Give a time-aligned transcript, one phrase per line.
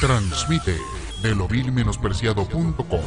[0.00, 0.76] Transmite
[1.24, 3.00] de lo menospreciado.com,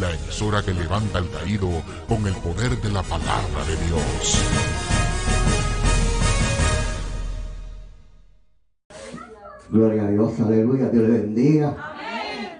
[0.00, 1.68] la emisora que levanta al caído
[2.08, 4.42] con el poder de la palabra de Dios.
[9.70, 11.76] Gloria a Dios, aleluya, Dios le bendiga.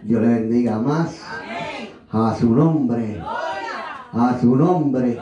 [0.02, 1.20] Dios le bendiga más.
[2.12, 3.20] A su nombre.
[4.12, 5.18] A su nombre.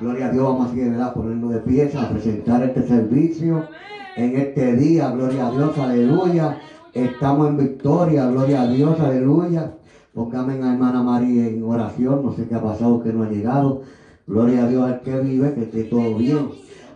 [0.00, 1.14] Gloria a Dios, vamos a seguir, ¿verdad?
[1.14, 3.66] Ponernos de pie a presentar este servicio
[4.16, 5.10] en este día.
[5.12, 6.60] Gloria a Dios, aleluya.
[6.92, 9.74] Estamos en victoria, gloria a Dios, aleluya.
[10.12, 13.82] Póngame a hermana María en oración, no sé qué ha pasado, que no ha llegado.
[14.26, 16.48] Gloria a Dios al que vive, que esté todo bien.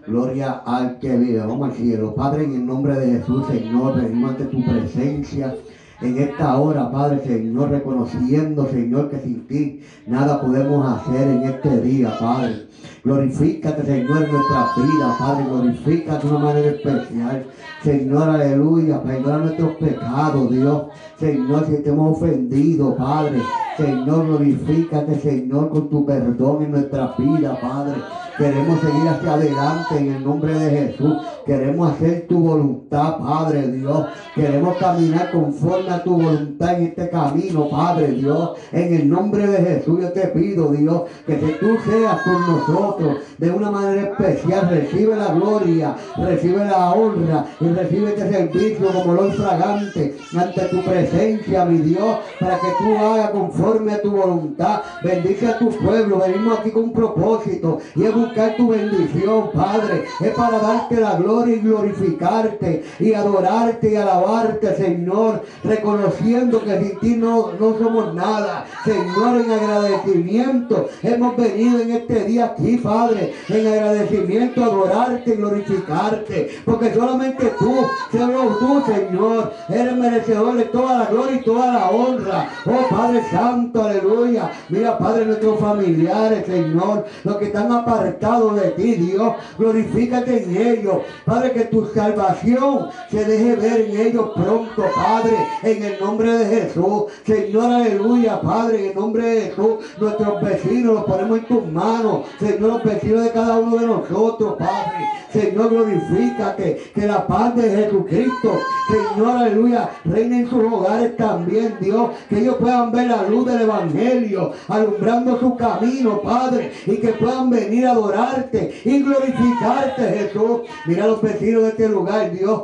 [0.06, 1.38] Gloria al que vive.
[1.38, 2.14] Vamos al cielo.
[2.14, 5.54] Padre, en el nombre de Jesús, Señor, venimos ante tu presencia
[6.00, 11.80] en esta hora, Padre Señor, reconociendo, Señor, que sin ti nada podemos hacer en este
[11.82, 12.63] día, Padre.
[13.04, 15.44] Glorifícate, Señor, en nuestra vida, Padre.
[15.44, 17.46] Glorifícate de una manera especial.
[17.82, 19.02] Señor, aleluya.
[19.02, 20.84] Perdona nuestros pecados, Dios.
[21.18, 23.42] Señor, si te hemos ofendido, Padre.
[23.77, 27.97] Señor, glorifícate, Señor, con tu perdón en nuestra vida, Padre.
[28.36, 31.18] Queremos seguir hacia adelante en el nombre de Jesús.
[31.46, 34.06] Queremos hacer tu voluntad, Padre Dios.
[34.34, 38.52] Queremos caminar conforme a tu voluntad en este camino, Padre Dios.
[38.72, 43.18] En el nombre de Jesús yo te pido, Dios, que si tú seas con nosotros
[43.38, 49.14] de una manera especial, recibe la gloria, recibe la honra y recibe este servicio como
[49.14, 54.80] lo fragante ante tu presencia, mi Dios, para que tú hagas conforme a tu voluntad.
[55.04, 56.19] Bendice a tu pueblo.
[56.19, 60.05] Venimos aquí con un propósito y es buscar tu bendición, Padre.
[60.20, 66.98] Es para darte la gloria y glorificarte y adorarte y alabarte, Señor, reconociendo que sin
[67.00, 68.66] ti no, no somos nada.
[68.84, 76.50] Señor, en agradecimiento hemos venido en este día aquí, Padre, en agradecimiento adorarte y glorificarte,
[76.64, 77.75] porque solamente tú,
[78.11, 82.48] solo tú, Señor, eres merecedor de toda la gloria y toda la honra.
[82.66, 84.50] Oh Padre Santo, aleluya.
[84.69, 89.34] Mira, Padre, nuestros familiares, Señor, los que están apartados de ti, Dios.
[89.58, 90.98] Glorifícate en ellos.
[91.25, 96.47] Padre, que tu salvación se deje ver en ellos pronto, Padre, en el nombre de
[96.47, 97.04] Jesús.
[97.26, 99.76] Señor, aleluya, Padre, en el nombre de Jesús.
[99.98, 102.26] Nuestros vecinos los ponemos en tus manos.
[102.38, 105.08] Señor, los vecinos de cada uno de nosotros, Padre.
[105.32, 106.92] Señor, glorifícate.
[106.94, 108.58] Que la paz de Jesucristo,
[108.88, 112.10] Señor, aleluya, reine en sus hogares también, Dios.
[112.28, 116.72] Que ellos puedan ver la luz del Evangelio, alumbrando su camino, Padre.
[116.86, 120.60] Y que puedan venir a adorarte y glorificarte, Jesús.
[120.87, 122.62] Mira los vecinos de este lugar, Dios.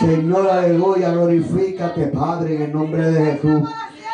[0.00, 3.68] Señor, aleluya, glorifícate, Padre, en el nombre de Jesús.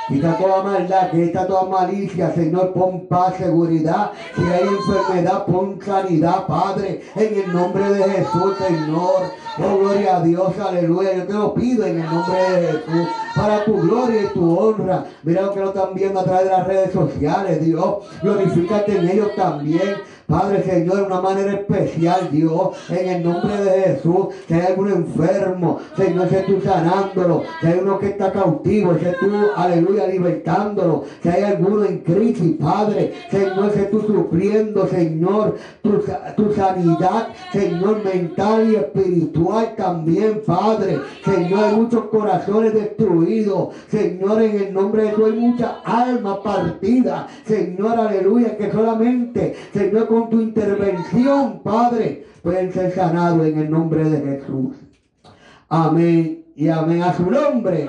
[0.07, 4.13] Quita toda maldad, quita toda malicia, Señor, pon paz, seguridad.
[4.37, 9.23] Si hay enfermedad, pon sanidad, Padre, en el nombre de Jesús, Señor.
[9.57, 11.15] Oh, gloria a Dios, aleluya.
[11.15, 15.07] Yo te lo pido en el nombre de Jesús, para tu gloria y tu honra.
[15.23, 18.05] Mira lo que lo están viendo a través de las redes sociales, Dios.
[18.21, 19.95] Glorifícate en ellos también.
[20.27, 24.29] Padre Señor, de una manera especial, Dios, en el nombre de Jesús.
[24.49, 27.43] Si hay algún enfermo, Señor, sé tú sanándolo.
[27.61, 31.05] Si hay uno que está cautivo, sé tú, aleluya, libertándolo.
[31.23, 38.71] Si hay alguno en crisis, Padre, Señor, sé tú sufriendo, Señor, tu, sanidad, Señor, mental
[38.71, 41.01] y espiritual también, Padre.
[41.25, 43.75] Señor, hay muchos corazones destruidos.
[43.89, 47.27] Señor, en el nombre de Jesús hay muchas almas partidas.
[47.45, 54.05] Señor, aleluya, que solamente, Señor, con tu intervención, Padre, pueden ser sanados en el nombre
[54.05, 54.77] de Jesús.
[55.69, 57.03] Amén y amén.
[57.03, 57.89] A su nombre.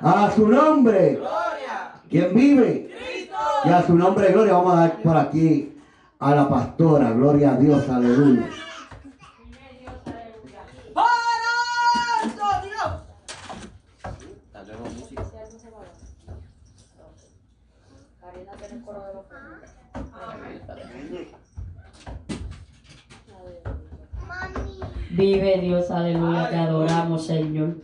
[0.00, 1.20] A su nombre.
[2.10, 2.90] ¿Quién vive?
[3.64, 4.54] Y a su nombre, gloria.
[4.54, 5.72] Vamos a dar por aquí
[6.18, 7.12] a la pastora.
[7.12, 7.88] Gloria a Dios.
[7.88, 8.48] Aleluya.
[25.10, 27.76] Vive Dios, aleluya, te adoramos, Señor.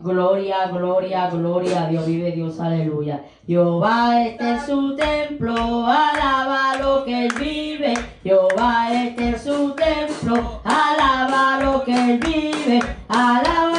[0.00, 3.22] Gloria, gloria, gloria a Dios, vive Dios, aleluya.
[3.46, 5.54] Jehová este es su templo,
[5.86, 7.94] alaba lo que él vive.
[8.22, 12.80] Jehová este es su templo, alaba lo que él vive.
[13.08, 13.73] Alábalo,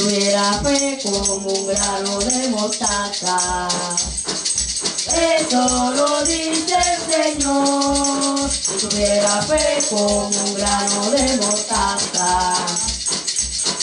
[0.00, 3.68] tuviera fe como un grano de mostaza,
[5.14, 8.50] eso lo dice el Señor.
[8.50, 12.54] Si tuviera fe como un grano de mostaza,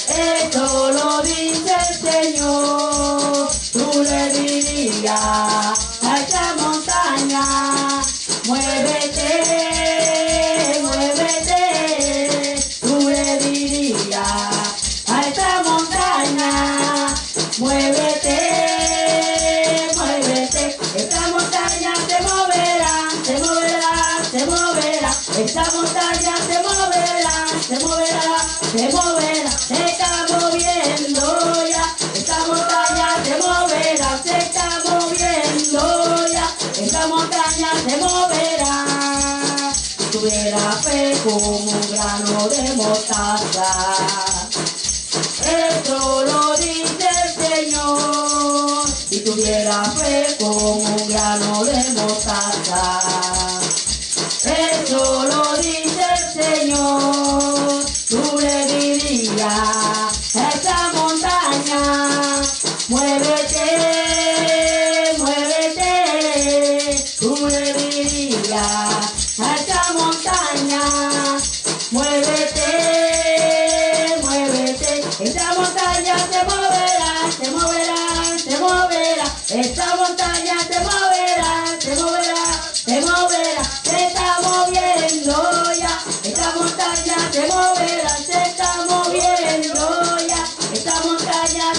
[0.10, 3.50] eso lo dice el Señor.
[3.74, 8.02] Tú le dirías a esa montaña,
[8.46, 9.77] muévete,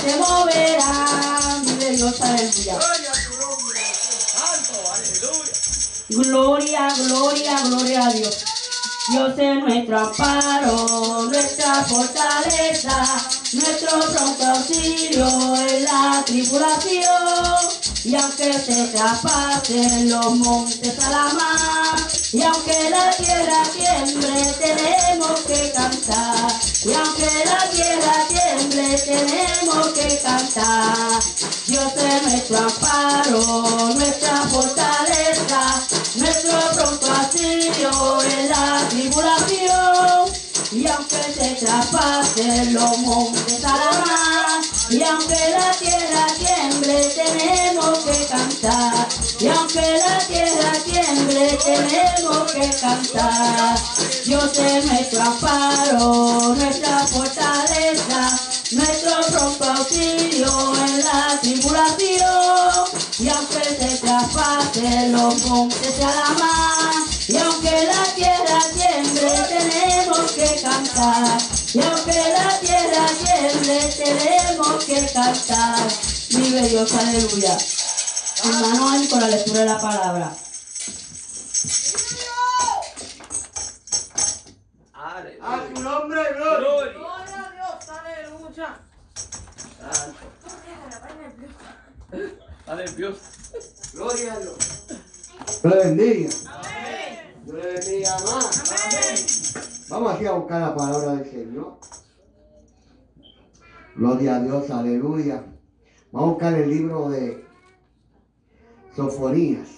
[0.08, 1.60] se moverá.
[1.64, 2.78] Vive Dios, aleluya.
[6.08, 8.44] Gloria, gloria, gloria a Dios.
[9.10, 13.04] Dios es nuestro amparo, nuestra fortaleza,
[13.52, 17.68] nuestro pronto auxilio en la tribulación.
[18.04, 25.40] Y aunque se traspasen los montes a la mar, y aunque la tierra tiemble, tenemos
[25.46, 26.52] que cantar.
[26.84, 31.22] Y aunque la tierra tiemble, tenemos que cantar.
[31.66, 35.82] Dios es nuestro amparo, nuestra fortaleza,
[36.16, 40.32] nuestro pronto auxilio en la tribulación.
[40.72, 47.98] Y aunque se traspasen los montes a la mar, y aunque la tierra tiemble, tenemos
[47.98, 49.08] que cantar.
[49.38, 53.78] Y aunque la tierra tiemble, tenemos que cantar.
[54.24, 58.38] Dios es nuestro amparo, nuestra fortaleza,
[58.72, 62.84] nuestro pronto auxilio en la tribulación.
[63.18, 70.32] Y aunque se traspasen los montes a la mar, y aunque la tierra tiemble, tenemos
[70.32, 71.38] que cantar.
[71.74, 75.88] Y aunque la tierra tiemble, tenemos que cantar.
[76.30, 77.58] Vive Dios, aleluya.
[78.44, 80.36] Hermano, ahí con la lectura de la palabra.
[85.40, 86.58] A tu nombre, gloria.
[86.58, 86.92] Gloria.
[86.92, 88.80] Gloria a Dios, aleluya.
[89.92, 90.18] Santo.
[92.58, 93.20] Está nervioso.
[93.92, 94.56] Gloria a Dios.
[95.46, 96.30] Dios le bendiga.
[97.46, 99.86] Le bendiga más.
[99.88, 101.78] Vamos aquí a buscar la palabra del Señor.
[103.96, 105.44] Gloria a Dios, aleluya.
[106.12, 107.44] Vamos a buscar el libro de
[108.94, 109.68] Sofonías.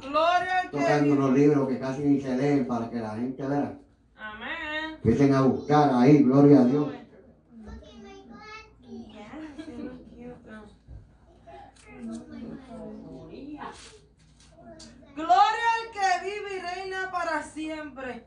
[0.00, 3.78] Gloria al Tocando unos libros que casi ni se leen para que la gente vea.
[4.16, 4.94] Amén.
[4.96, 6.88] Empiecen a buscar ahí, gloria a Dios.
[15.16, 18.26] Gloria al que vive y reina para siempre.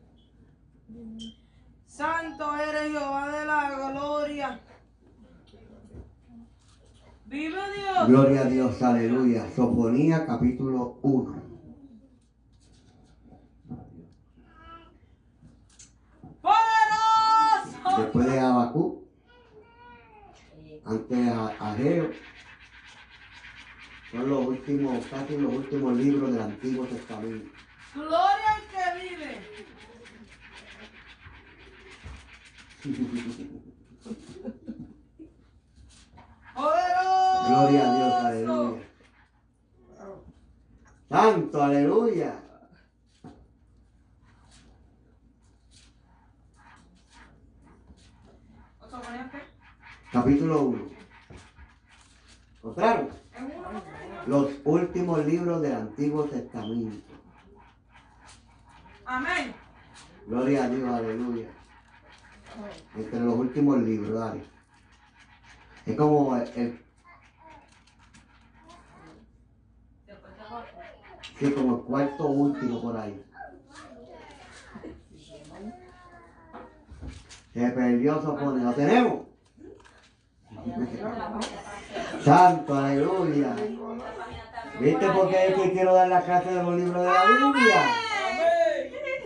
[1.86, 4.60] Santo eres Jehová de la gloria.
[7.26, 7.90] Vive Dios.
[8.10, 9.48] Gloria a Dios, aleluya.
[9.56, 11.44] Sofonía capítulo 1.
[16.42, 18.02] Poderoso.
[18.02, 19.08] Después de Abacú,
[20.86, 22.10] antes de Ageo,
[24.10, 27.52] son los últimos, casi los últimos libros del Antiguo Testamento.
[27.94, 28.86] Gloria al que
[32.84, 33.50] vive.
[37.50, 38.84] Gloria a Dios, aleluya.
[41.10, 42.40] Santo, aleluya.
[50.12, 50.90] Capítulo 1.
[52.58, 53.10] ¿Encontraron?
[54.28, 57.14] Los últimos libros del Antiguo Testamento.
[59.06, 59.56] Amén.
[60.28, 61.48] Gloria a Dios, aleluya.
[62.96, 64.44] Entre los últimos libros, dale.
[65.88, 66.89] Es como el
[71.40, 73.24] sí, como el cuarto último por ahí.
[77.54, 78.64] Se perdió Sofone.
[78.64, 79.20] ¿Lo tenemos?
[82.24, 83.56] Santo, aleluya.
[84.80, 87.82] ¿Viste por qué es que quiero dar la clase de los libros de la Biblia?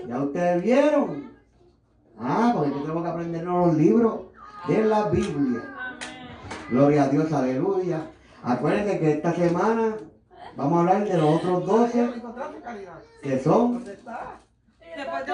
[0.07, 1.31] ¿Ya ustedes vieron?
[2.19, 4.21] Ah, porque tenemos que aprendernos los libros
[4.67, 5.61] de la Biblia.
[6.69, 8.07] Gloria a Dios, aleluya.
[8.43, 9.95] Acuérdense que esta semana
[10.55, 12.21] vamos a hablar de los otros 12
[13.21, 13.83] que son,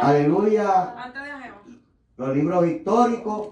[0.01, 1.55] aleluya, antes de Ageo.
[2.17, 3.49] los libros históricos.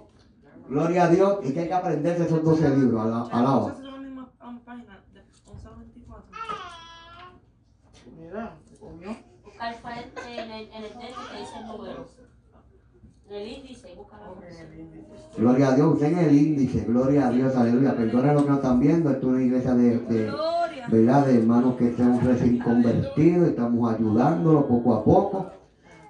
[0.69, 1.39] Gloria a Dios.
[1.43, 3.01] Y que hay que aprenderse esos 12 libros.
[3.05, 3.67] ala- Alaba.
[3.71, 6.27] Esas son las mismas um, páginas de 11 a 24.
[9.45, 9.73] Buscar
[10.27, 11.55] en el, en el texto que dice
[13.29, 13.35] el.
[13.35, 14.47] En índice, busca la cosa.
[15.37, 15.95] Gloria a Dios.
[15.95, 16.85] Usen el índice.
[16.85, 17.95] Gloria a Dios, aleluya.
[17.95, 19.11] Perdona lo que nos están viendo.
[19.11, 20.87] Esto es una iglesia de, de, Gloria.
[20.89, 21.25] ¿verdad?
[21.25, 25.51] De hermanos que estamos recién convertidos, estamos ayudándolos poco a poco.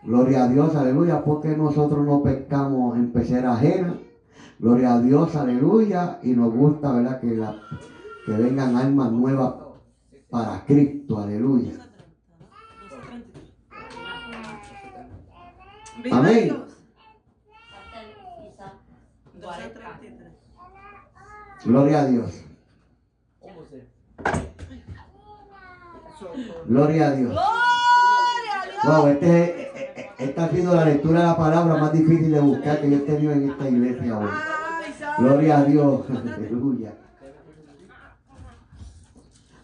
[0.03, 3.99] Gloria a Dios, aleluya, porque nosotros no pescamos en pecera ajena.
[4.59, 7.19] Gloria a Dios, aleluya, y nos gusta, ¿verdad?
[7.19, 7.55] Que, la,
[8.25, 9.53] que vengan almas nuevas
[10.29, 11.73] para Cristo, aleluya.
[16.11, 16.67] Amén.
[19.55, 19.57] Dios.
[19.57, 20.37] Quizá 12:33.
[21.65, 22.43] Gloria a Dios,
[26.67, 27.33] gloria a Dios.
[27.35, 28.83] Gloria a Dios.
[28.83, 32.81] Wow, este, eh, esta ha sido la lectura de la palabra más difícil de buscar
[32.81, 34.29] que yo he tenido en esta iglesia hoy.
[35.19, 36.93] Gloria a Dios, aleluya.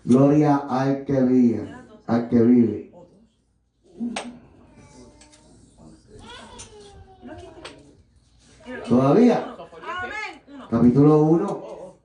[0.05, 1.75] Gloria al que vive,
[2.07, 2.91] al que vive.
[8.87, 9.53] Todavía.
[10.73, 11.95] Capítulo 1,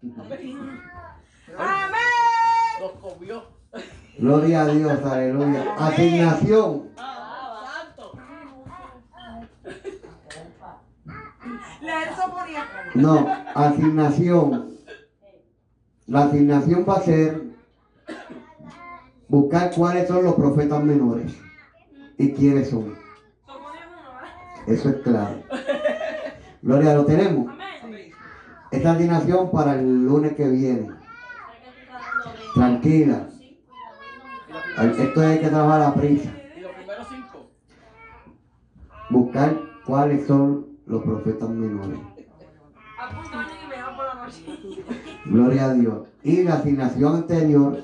[1.57, 1.99] Amén.
[4.19, 5.75] Gloria a Dios, aleluya.
[5.79, 8.13] Asignación, ¡Santo!
[12.95, 14.77] No, asignación.
[16.07, 17.43] La asignación va a ser
[19.29, 21.33] buscar cuáles son los profetas menores
[22.19, 22.99] y quiénes son.
[24.67, 25.43] Eso es claro.
[26.61, 27.58] Gloria, lo tenemos.
[28.71, 30.91] Esta asignación para el lunes que viene.
[32.55, 33.29] Tranquila.
[34.99, 36.31] Esto hay que trabajar a prisa.
[36.57, 37.51] Y los primeros cinco.
[39.11, 41.99] Buscar cuáles son los profetas menores.
[43.01, 44.45] Apunta y me da por la noche.
[45.25, 46.09] Gloria a Dios.
[46.23, 47.83] Y la asignación anterior,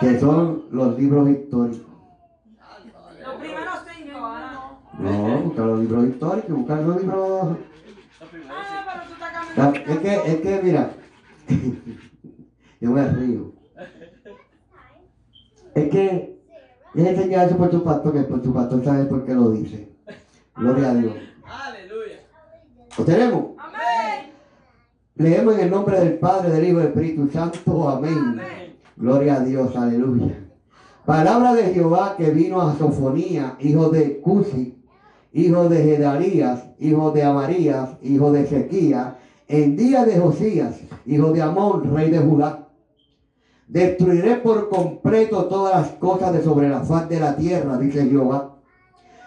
[0.00, 1.86] que son los libros históricos.
[3.24, 4.18] Los primeros cinco.
[4.98, 7.48] No, buscar los libros históricos, buscar los libros.
[8.20, 9.49] Los primeros Ah, pero tú estás La- caminando.
[9.68, 10.90] Es que, es que, mira,
[12.80, 13.52] yo me río.
[15.74, 16.40] Es que,
[16.94, 19.88] enseñar eso por tu pastor, que por tu pastor sabe por qué lo dice.
[20.56, 21.14] Gloria a Dios.
[21.44, 22.20] Aleluya.
[22.98, 23.44] ¿Lo tenemos?
[23.58, 24.32] Amén.
[25.16, 27.88] Leemos en el nombre del Padre, del Hijo y del Espíritu Santo.
[27.88, 28.16] Amén.
[28.18, 28.76] Amén.
[28.96, 30.34] Gloria a Dios, aleluya.
[31.04, 34.78] Palabra de Jehová que vino a Sofonía, hijo de Cusi,
[35.32, 39.14] hijo de Gedarías, hijo de Amarías, hijo de Ezequías,
[39.50, 42.68] en día de Josías, hijo de Amón, rey de Judá.
[43.66, 48.58] Destruiré por completo todas las cosas de sobre la faz de la tierra, dice Jehová.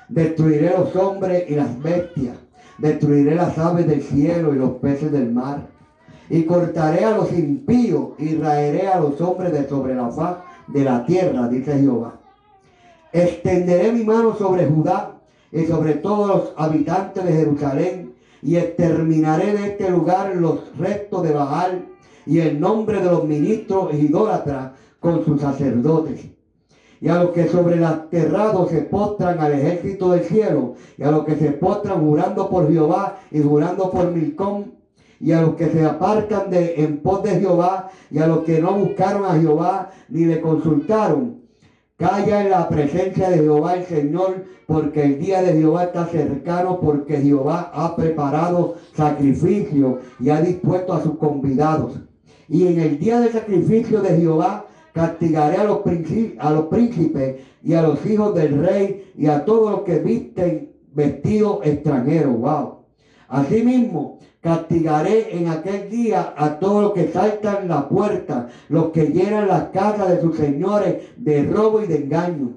[0.08, 2.38] Destruiré los hombres y las bestias.
[2.77, 5.68] Destruiré las aves del cielo y los peces del mar.
[6.30, 10.38] Y cortaré a los impíos y raeré a los hombres de sobre la faz
[10.68, 12.13] de la tierra, dice Jehová.
[13.12, 15.15] Extenderé mi mano sobre Judá
[15.51, 18.12] y sobre todos los habitantes de Jerusalén
[18.44, 21.86] y exterminaré de este lugar los restos de Baal
[22.26, 26.26] y el nombre de los ministros idólatras con sus sacerdotes.
[27.00, 31.12] Y a los que sobre el aterrado se postran al ejército del cielo, y a
[31.12, 34.66] los que se postran jurando por Jehová y jurando por Milcom,
[35.20, 38.62] y a los que se apartan de en pos de Jehová, y a los que
[38.62, 41.43] no buscaron a Jehová ni le consultaron.
[41.98, 46.80] Calla en la presencia de Jehová el Señor, porque el día de Jehová está cercano,
[46.80, 52.00] porque Jehová ha preparado sacrificio y ha dispuesto a sus convidados.
[52.50, 55.82] Y en el día del sacrificio de Jehová castigaré a los,
[56.40, 60.72] a los príncipes y a los hijos del rey y a todos los que visten
[60.94, 62.38] vestidos extranjeros.
[62.40, 62.80] Wow.
[63.28, 69.48] Asimismo, castigaré en aquel día a todos los que saltan la puerta, los que llenan
[69.48, 72.50] las casas de sus señores de robo y de engaño.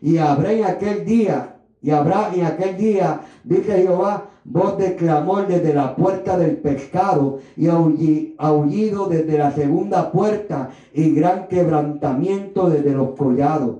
[0.00, 5.48] Y habrá en aquel día, y habrá en aquel día, dice Jehová, voz de clamor
[5.48, 12.70] desde la puerta del pescado y aulli- aullido desde la segunda puerta y gran quebrantamiento
[12.70, 13.78] desde los collados.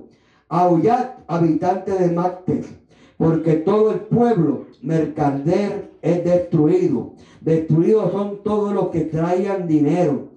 [0.49, 2.73] Aullad, habitantes de Mactes,
[3.17, 7.13] porque todo el pueblo mercader es destruido.
[7.41, 10.33] Destruidos son todos los que traigan dinero.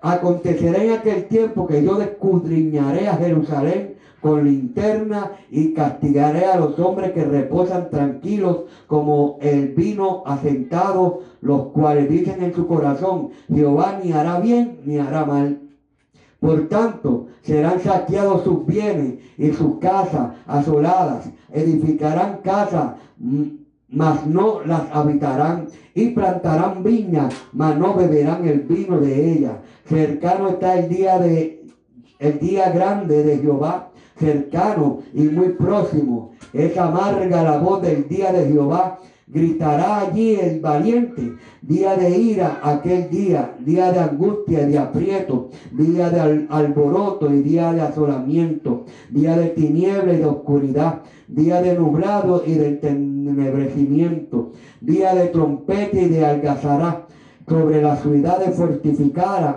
[0.00, 6.78] Acontecerá en aquel tiempo que yo descudriñaré a Jerusalén con linterna y castigaré a los
[6.78, 14.00] hombres que reposan tranquilos como el vino asentado, los cuales dicen en su corazón, Jehová
[14.02, 15.60] ni hará bien ni hará mal.
[16.40, 21.28] Por tanto, serán saqueados sus bienes y sus casas asoladas.
[21.52, 23.57] Edificarán casas, mm,
[23.90, 25.66] mas no las habitarán.
[25.94, 29.54] Y plantarán viñas, mas no beberán el vino de ellas.
[29.86, 31.58] Cercano está el día de
[32.20, 36.32] el día grande de Jehová, cercano y muy próximo.
[36.52, 38.98] Es amarga la voz del día de Jehová.
[39.30, 45.50] Gritará allí el valiente, día de ira, aquel día, día de angustia y de aprieto,
[45.70, 51.60] día de al- alboroto y día de asolamiento, día de tiniebla y de oscuridad, día
[51.60, 52.70] de nublado y de
[53.38, 57.06] entenebrecimiento, día de trompeta y de algazará,
[57.48, 59.56] sobre las ciudades fortificadas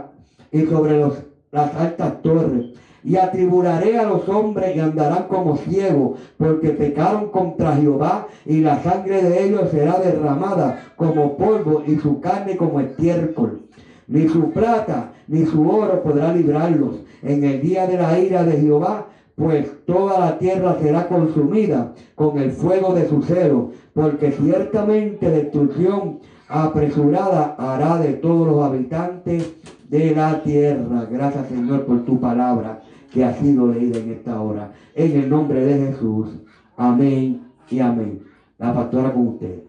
[0.52, 1.16] y sobre los,
[1.52, 2.68] las altas torres.
[3.04, 8.82] Y atribularé a los hombres y andarán como ciegos, porque pecaron contra Jehová, y la
[8.84, 13.64] sangre de ellos será derramada como polvo, y su carne como estiércol.
[14.08, 18.58] Ni su plata ni su oro podrá librarlos en el día de la ira de
[18.58, 25.30] Jehová, pues toda la tierra será consumida con el fuego de su celo, porque ciertamente
[25.30, 29.54] destrucción apresurada hará de todos los habitantes
[29.90, 31.08] de la tierra.
[31.10, 34.72] Gracias Señor por tu palabra que ha sido leída en esta hora.
[34.96, 36.30] En el nombre de Jesús.
[36.78, 38.24] Amén y amén.
[38.58, 39.64] La pastora con usted.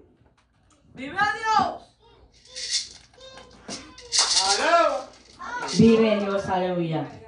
[0.95, 1.97] ¡Viva Dios!
[4.49, 5.69] ¡Aló!
[5.79, 7.22] Vive Dios, aleluya.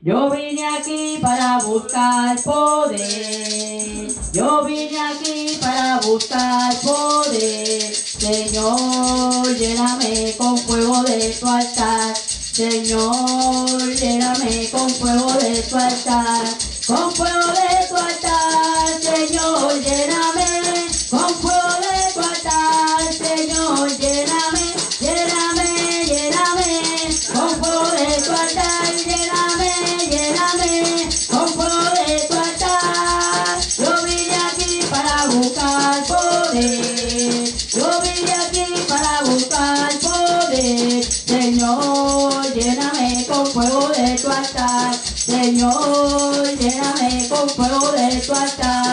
[0.00, 4.08] Yo vine aquí para buscar poder.
[4.32, 7.82] Yo vine aquí para buscar poder.
[7.92, 12.16] Señor, lléname con fuego de tu altar.
[12.16, 16.44] Señor, lléname con fuego de tu altar.
[16.86, 20.27] Con fuego de tu altar, Señor, lléname.
[45.68, 48.87] Señor, lléname con fuego de tu altar.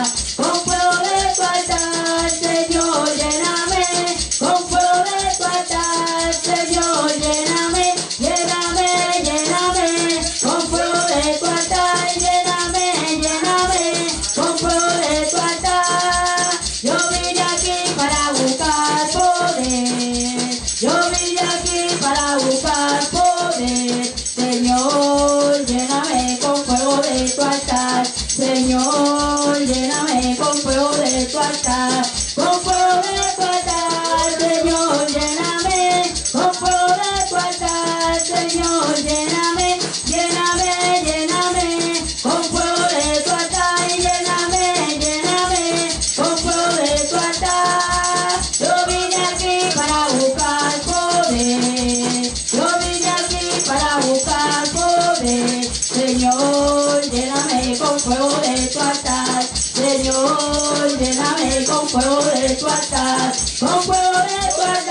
[57.12, 59.44] Lléname con fuego de tu altar.
[59.54, 63.32] Señor, lléname con fuego de tu altar.
[63.60, 64.85] Con fuego de tu altar,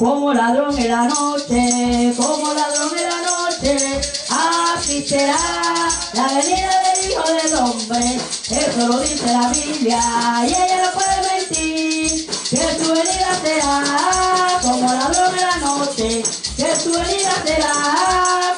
[0.00, 5.36] Como ladrón en la noche, como ladrón en la noche, así será
[6.14, 8.18] la venida del Hijo del Hombre.
[8.48, 10.00] Eso lo dice la Biblia
[10.44, 12.26] y ella no puede mentir.
[12.48, 16.22] Que su venida será como ladrón en la noche,
[16.56, 18.49] que su venida será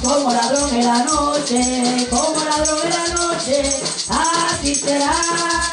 [0.00, 3.62] como ladrón en la noche, como ladrón en la noche,
[4.08, 5.12] así será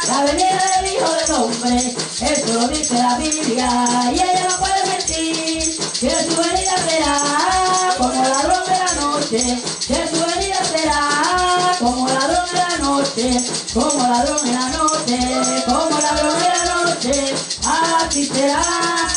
[0.08, 1.96] la venida del Hijo del Hombre.
[2.22, 3.70] Eso lo dice la Biblia
[4.12, 10.08] y ella no puede mentir, que su venida será como ladrón de la noche, que
[10.08, 11.41] su venida será
[11.82, 13.38] como ladrón de la noche,
[13.74, 15.20] como ladrón en la noche,
[15.66, 18.62] como ladrón de la noche, así será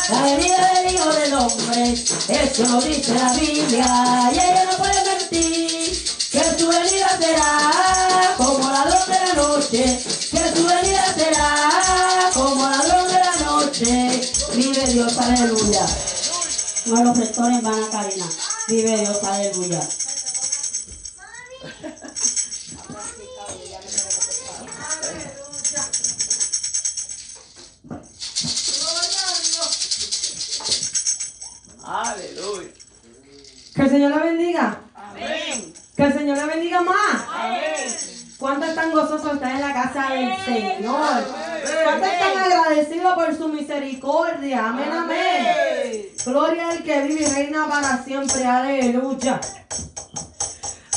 [0.09, 1.92] la venida del Hijo del Hombre.
[1.92, 8.70] Eso lo dice la Biblia y ella no puede mentir, que su venida será como
[8.70, 14.20] ladrón de la noche, que su venida será como ladrón de la noche.
[14.55, 15.87] Vive Dios, aleluya.
[16.87, 18.29] No los rectores van a cabina.
[18.68, 19.18] Vive Dios.
[19.22, 19.81] Aleluya.
[33.74, 34.78] Que el Señor la bendiga.
[34.94, 35.74] Amén.
[35.96, 37.24] Que el Señor la bendiga más.
[37.28, 38.14] Amén.
[38.38, 41.24] ¿Cuántos están gozosos estar en la casa del Señor?
[41.84, 44.68] ¿Cuántos están agradecidos por su misericordia?
[44.68, 46.08] Amén, amén.
[46.24, 48.44] Gloria al que vive y reina para siempre.
[48.44, 49.40] Aleluya.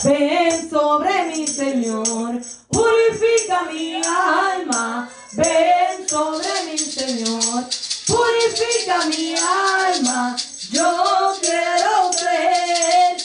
[0.04, 5.10] Ven sobre mi Señor, purifica mi alma.
[5.34, 7.64] Ven sobre mi Señor,
[8.06, 10.36] purifica mi alma.
[10.78, 13.17] Yo quiero ser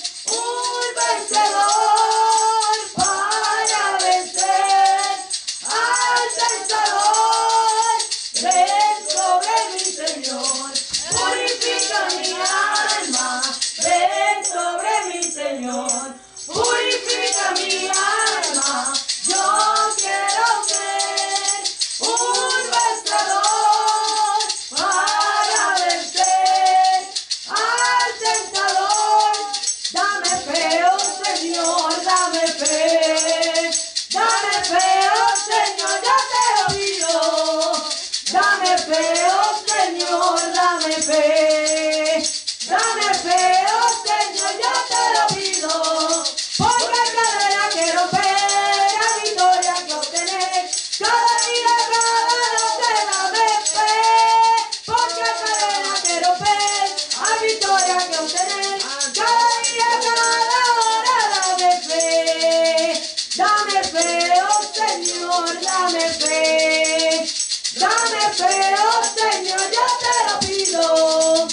[35.72, 37.16] Señor, yo te lo pido.
[38.30, 42.22] Dame fe, oh Señor, dame fe.
[42.68, 43.40] Dame fe,
[43.72, 45.72] oh Señor, yo te lo pido.
[46.58, 50.70] Porque cada día quiero ver la victoria que obtener.
[50.98, 53.92] Cada día, cada noche dame fe.
[54.84, 56.86] Porque cada día quiero ver
[57.18, 58.78] la victoria que obtener.
[59.14, 63.02] Cada día, cada hora dame fe.
[63.36, 64.51] Dame fe, oh
[65.22, 67.24] Dame fe.
[67.78, 71.48] Dame fe, oh Señor, yo te lo pido.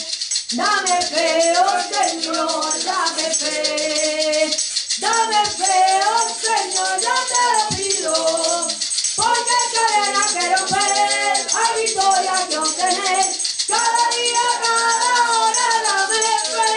[0.53, 4.49] Dame fe, oh Señor, dame fe.
[4.97, 8.67] Dame fe, oh Señor, yo te lo pido.
[9.15, 13.25] Porque cadena quiero ver, hay victoria que obtener.
[13.67, 16.73] Cada día, cada hora, dame fe.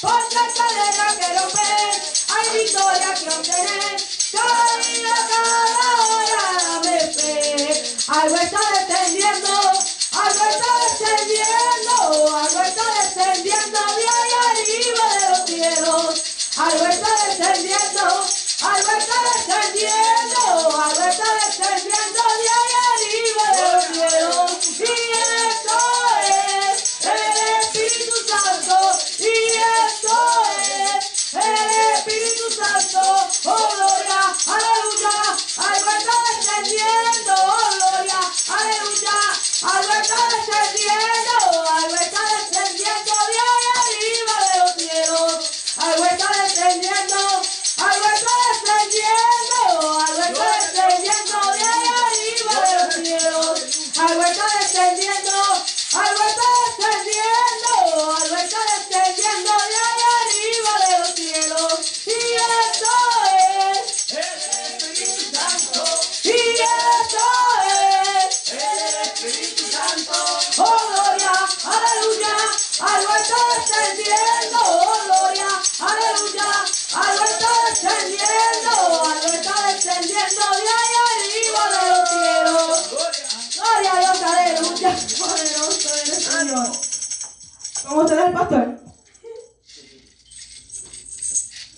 [0.00, 2.02] Porque cadena quiero ver,
[2.34, 3.96] hay victoria que obtener.
[4.36, 7.36] Cada día, cada hora, dame fe.
[8.08, 9.52] Algo está descendiendo,
[10.12, 11.94] algo está descendiendo,
[12.36, 12.62] algo
[21.04, 21.95] está descendiendo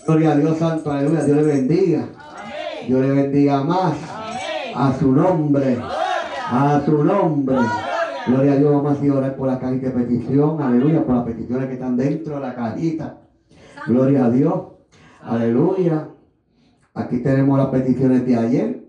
[0.08, 1.22] Gloria a Dios Santo, aleluya.
[1.22, 2.08] Dios le bendiga.
[2.86, 3.94] Dios le bendiga más.
[4.74, 5.76] A su nombre.
[6.50, 7.58] A su nombre.
[8.26, 8.72] Gloria a Dios.
[8.72, 10.62] Vamos a orar por la cajita de petición.
[10.62, 11.04] Aleluya.
[11.04, 13.18] Por las peticiones que están dentro de la cajita.
[13.86, 14.54] Gloria a Dios.
[15.20, 16.08] Aleluya.
[16.94, 18.84] Aquí tenemos las peticiones de ayer.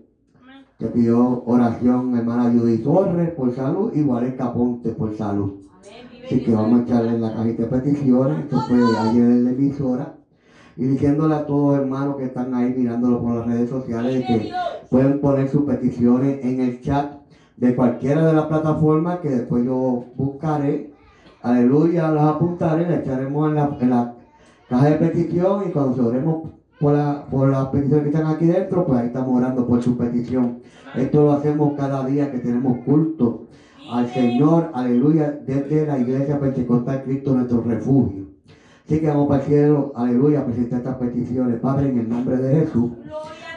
[0.78, 5.66] Que pidió oración hermana Judith Torres por salud y Guareca Ponte por salud.
[6.24, 8.38] Así que vamos a echarle en la cajita de peticiones.
[8.38, 10.19] Esto fue ayer en la emisora.
[10.76, 14.50] Y diciéndole a todos los hermanos que están ahí mirándolo por las redes sociales que
[14.90, 17.22] pueden poner sus peticiones en el chat
[17.56, 20.92] de cualquiera de las plataformas que después yo buscaré.
[21.42, 24.16] Aleluya, las apuntaré, las echaremos en la, en la
[24.68, 26.36] caja de petición y cuando se oremos
[26.78, 29.96] por, la- por las peticiones que están aquí dentro, pues ahí estamos orando por su
[29.96, 30.56] petición.
[30.92, 33.40] Esto lo hacemos cada día que tenemos culto
[33.86, 38.29] al Señor, aleluya, desde la iglesia Pentecostal Cristo nuestro refugio.
[38.90, 41.60] Así que vamos para el cielo, aleluya, a presentar estas peticiones.
[41.60, 42.90] Padre, en el nombre de Jesús,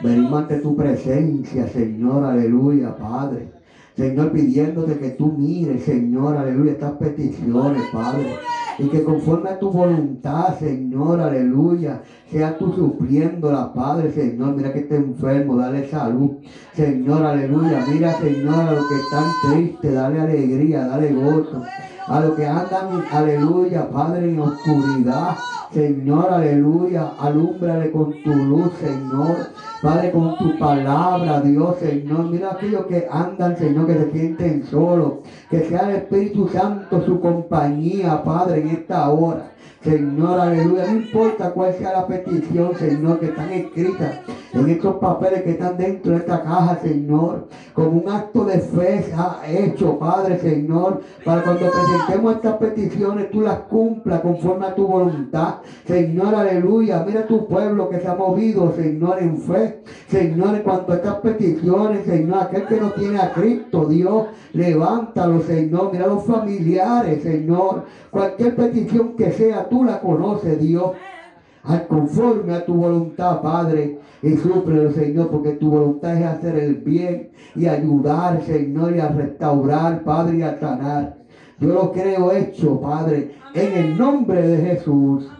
[0.00, 3.48] venimos ante tu presencia, Señor, aleluya, Padre.
[3.96, 8.36] Señor, pidiéndote que tú mires, Señor, aleluya, estas peticiones, Padre.
[8.78, 14.54] Y que conforme a tu voluntad, Señor, aleluya, sea tú supliéndola, Padre, Señor.
[14.54, 16.30] Mira que está enfermo, dale salud.
[16.74, 17.84] Señor, aleluya.
[17.92, 21.64] Mira, Señor, a los que están tristes, dale alegría, dale gozo.
[22.06, 25.38] A los que andan, aleluya, Padre, en oscuridad.
[25.72, 29.48] Señor, aleluya, alúmbrale con tu luz, Señor.
[29.82, 32.26] Padre, con tu palabra, Dios, Señor.
[32.26, 35.14] Mira aquellos que andan, Señor, que se sienten solos.
[35.50, 39.53] Que sea el Espíritu Santo su compañía, Padre, en esta hora.
[39.82, 40.86] Señor, aleluya.
[40.86, 44.20] No importa cuál sea la petición, Señor, que están escritas
[44.54, 47.48] en estos papeles que están dentro de esta caja, Señor.
[47.72, 51.02] Como un acto de fe ha hecho, Padre, Señor.
[51.24, 55.56] Para cuando presentemos estas peticiones, tú las cumplas conforme a tu voluntad.
[55.86, 57.04] Señor, aleluya.
[57.06, 59.82] Mira tu pueblo que se ha movido, Señor, en fe.
[60.08, 65.42] Señor, en cuanto a estas peticiones, Señor, aquel que no tiene a Cristo, Dios, levántalo,
[65.42, 65.90] Señor.
[65.92, 67.84] Mira los familiares, Señor.
[68.10, 70.92] Cualquier petición que sea, tú la conoces, Dios.
[71.62, 76.74] Al conforme a tu voluntad, Padre, y súplelo, Señor, porque tu voluntad es hacer el
[76.76, 81.16] bien y ayudar, Señor, y a restaurar, Padre, y a sanar.
[81.58, 85.30] Yo lo creo hecho, Padre, en el nombre de Jesús.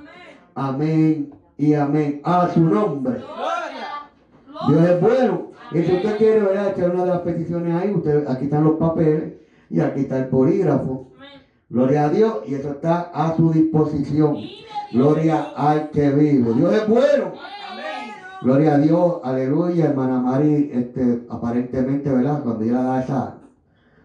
[0.55, 2.20] Amén y amén.
[2.24, 3.14] A su nombre.
[3.14, 4.68] Gloria.
[4.68, 5.42] Dios es bueno.
[5.72, 6.72] Y si usted quiere ¿verdad?
[6.77, 9.33] echar una de las peticiones ahí, usted, aquí están los papeles
[9.70, 11.09] y aquí está el polígrafo.
[11.74, 14.37] Gloria a Dios y eso está a su disposición.
[14.92, 16.54] Gloria al que vive.
[16.54, 17.32] Dios es bueno.
[18.42, 22.44] Gloria a Dios, aleluya, hermana Mari, este, aparentemente, ¿verdad?
[22.44, 23.38] Cuando ella da esa,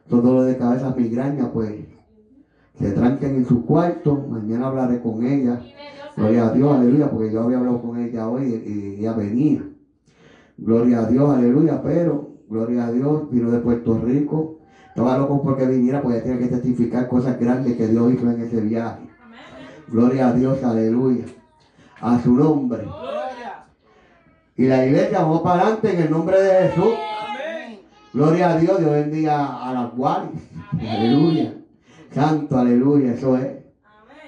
[0.07, 1.75] esos de cabeza, migraña, pues,
[2.73, 5.61] se tranquen en su cuarto, mañana hablaré con ella.
[6.17, 9.69] Gloria a Dios, aleluya, porque yo había hablado con ella hoy y, y ella venía.
[10.57, 14.58] Gloria a Dios, aleluya, pero, gloria a Dios, vino de Puerto Rico.
[14.99, 18.59] Estaba loco porque viniera, pues tiene que testificar cosas grandes que Dios hizo en ese
[18.59, 19.07] viaje.
[19.87, 21.23] Gloria a Dios, aleluya.
[22.01, 22.85] A su nombre.
[24.57, 26.93] Y la iglesia, vamos para adelante en el nombre de Jesús.
[28.13, 30.43] Gloria a Dios, Dios bendiga a las guardias.
[30.73, 31.53] Aleluya.
[32.13, 33.47] Santo, aleluya, eso es.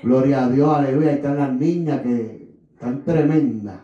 [0.01, 1.09] Gloria a Dios, aleluya.
[1.09, 3.75] Ahí están las niñas que están tremendas.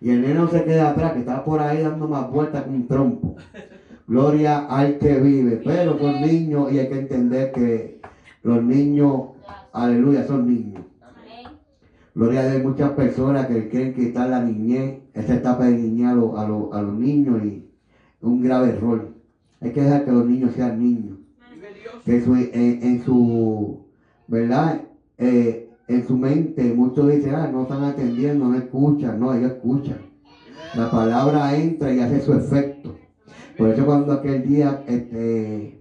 [0.00, 2.70] Y el nene no se queda atrás, que está por ahí dando más vueltas que
[2.70, 3.36] un trompo.
[4.06, 5.56] Gloria al que vive.
[5.56, 8.00] Pero son niños y hay que entender que
[8.42, 9.24] los niños,
[9.72, 10.82] aleluya, son niños.
[12.14, 16.12] Gloria a Dios, muchas personas que quieren quitar la niñez, esa etapa de niñez a,
[16.12, 16.32] los-
[16.70, 17.60] a los- niños y
[18.20, 19.08] un grave error.
[19.60, 21.16] Hay que dejar que los niños sean niños.
[22.04, 23.80] Que su- en, en su,
[24.28, 24.78] ¿verdad?
[25.18, 29.18] Eh, en su mente, muchos dicen, ah, no están atendiendo, no escuchan.
[29.18, 29.98] No, ellos escuchan.
[30.74, 32.94] La palabra entra y hace su efecto.
[33.56, 35.78] Por eso cuando aquel día, este,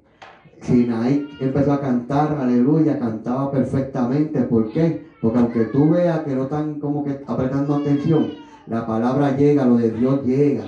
[0.62, 4.43] Sinaí empezó a cantar, aleluya, cantaba perfectamente.
[4.43, 4.93] ¿Por qué?
[5.21, 8.29] Porque aunque tú veas que no están como que apretando atención,
[8.67, 10.65] la palabra llega, lo de Dios llega.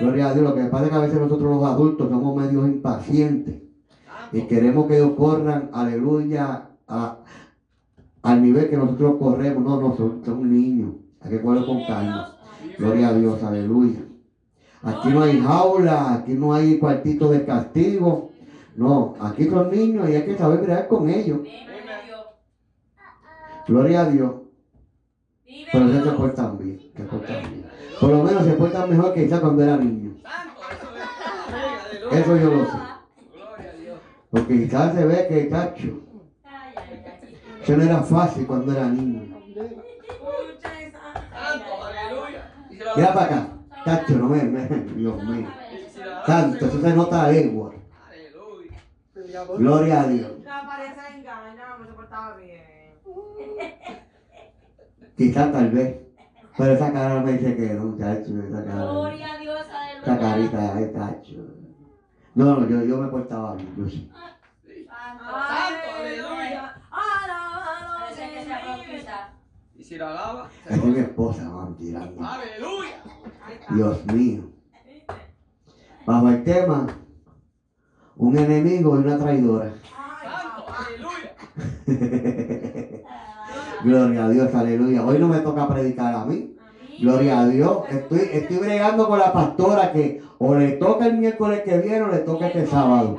[0.00, 0.42] Gloria a Dios.
[0.44, 3.56] Lo que pasa es que a veces nosotros los adultos somos medios impacientes
[4.32, 7.12] y queremos que ellos corran, aleluya, a-
[8.22, 9.62] al nivel que nosotros corremos.
[9.62, 10.92] No, no, son, niños.
[11.20, 12.24] Hay que cogerlo con calma.
[12.78, 14.04] Gloria a Dios, aleluya.
[14.84, 18.32] Aquí no hay jaula, aquí no hay cuartito de castigo.
[18.76, 21.40] No, aquí son niños y hay que saber crear con ellos.
[23.66, 24.32] Gloria a Dios.
[25.72, 27.66] Pero ellos se portan bien, se portan bien.
[28.00, 30.16] Por lo menos se portan mejor que quizás cuando era niño.
[30.22, 30.60] Santo,
[32.14, 32.72] eso yo lo sé.
[33.32, 33.98] Gloria a Dios.
[34.30, 36.00] Porque quizás se ve que, cacho,
[37.62, 39.22] eso no era fácil cuando era niño.
[42.96, 43.53] Mira para acá.
[43.84, 45.48] Cacho, no me, me- Dios mío.
[46.26, 47.72] Santo, eso se nota lengua.
[48.08, 48.78] Aleluya.
[49.58, 50.32] Gloria a Dios.
[55.16, 56.00] Quizás tal vez.
[56.56, 58.84] Pero esa cara me dice que no, cacho, esa cara.
[58.84, 59.60] Gloria a Dios,
[60.02, 61.36] Esa carita, ay, cacho.
[62.34, 64.10] No, no, yo, yo me portaba bien, yo sí.
[64.88, 65.24] Santo,
[65.98, 66.74] aleluya.
[66.90, 68.60] Alábalo, Parece que se Señor.
[68.66, 69.28] bautiza.
[69.84, 72.26] Y si lo alaba, se Así mi esposa van tirando.
[72.26, 73.02] Aleluya.
[73.68, 74.50] Dios mío.
[76.06, 76.86] Bajo el tema,
[78.16, 79.74] un enemigo y una traidora.
[80.78, 81.34] Aleluya.
[83.84, 85.04] Gloria a Dios, aleluya.
[85.04, 86.56] Hoy no me toca predicar a mí.
[86.98, 87.80] Gloria a Dios.
[87.90, 92.08] Estoy, estoy bregando con la pastora que o le toca el miércoles que viene o
[92.08, 93.18] le toca este sábado.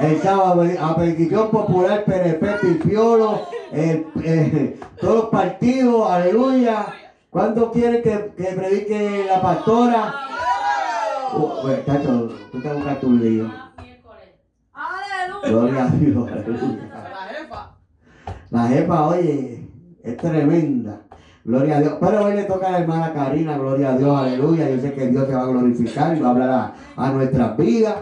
[0.00, 3.42] El sábado a petición popular, PNP, Pipiolo,
[3.74, 6.86] el- eh, todos los partidos, aleluya.
[7.30, 10.14] ¿Cuándo quiere que, que predique la pastora?
[11.36, 13.50] Uh, pues, tacho, tú te buscas tu lío.
[15.42, 16.88] Gloria a Dios, aleluya.
[17.10, 17.70] La jefa.
[18.50, 19.68] La jefa, oye,
[20.02, 21.00] es tremenda.
[21.44, 21.94] Gloria a Dios.
[22.00, 24.70] Pero hoy le toca a la hermana Karina, gloria a Dios, aleluya.
[24.70, 27.56] Yo sé que Dios se va a glorificar y va a hablar a, a nuestras
[27.56, 27.96] vidas.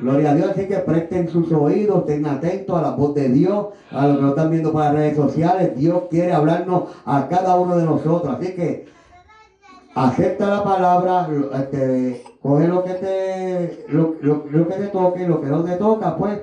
[0.00, 3.66] Gloria a Dios, así que presten sus oídos, estén atentos a la voz de Dios,
[3.90, 5.76] a lo que nos están viendo por las redes sociales.
[5.76, 8.36] Dios quiere hablarnos a cada uno de nosotros.
[8.38, 8.86] Así que
[9.94, 15.48] acepta la palabra, este, coge lo que te, lo, lo- que te toque, lo que
[15.48, 16.38] no te toca, pues,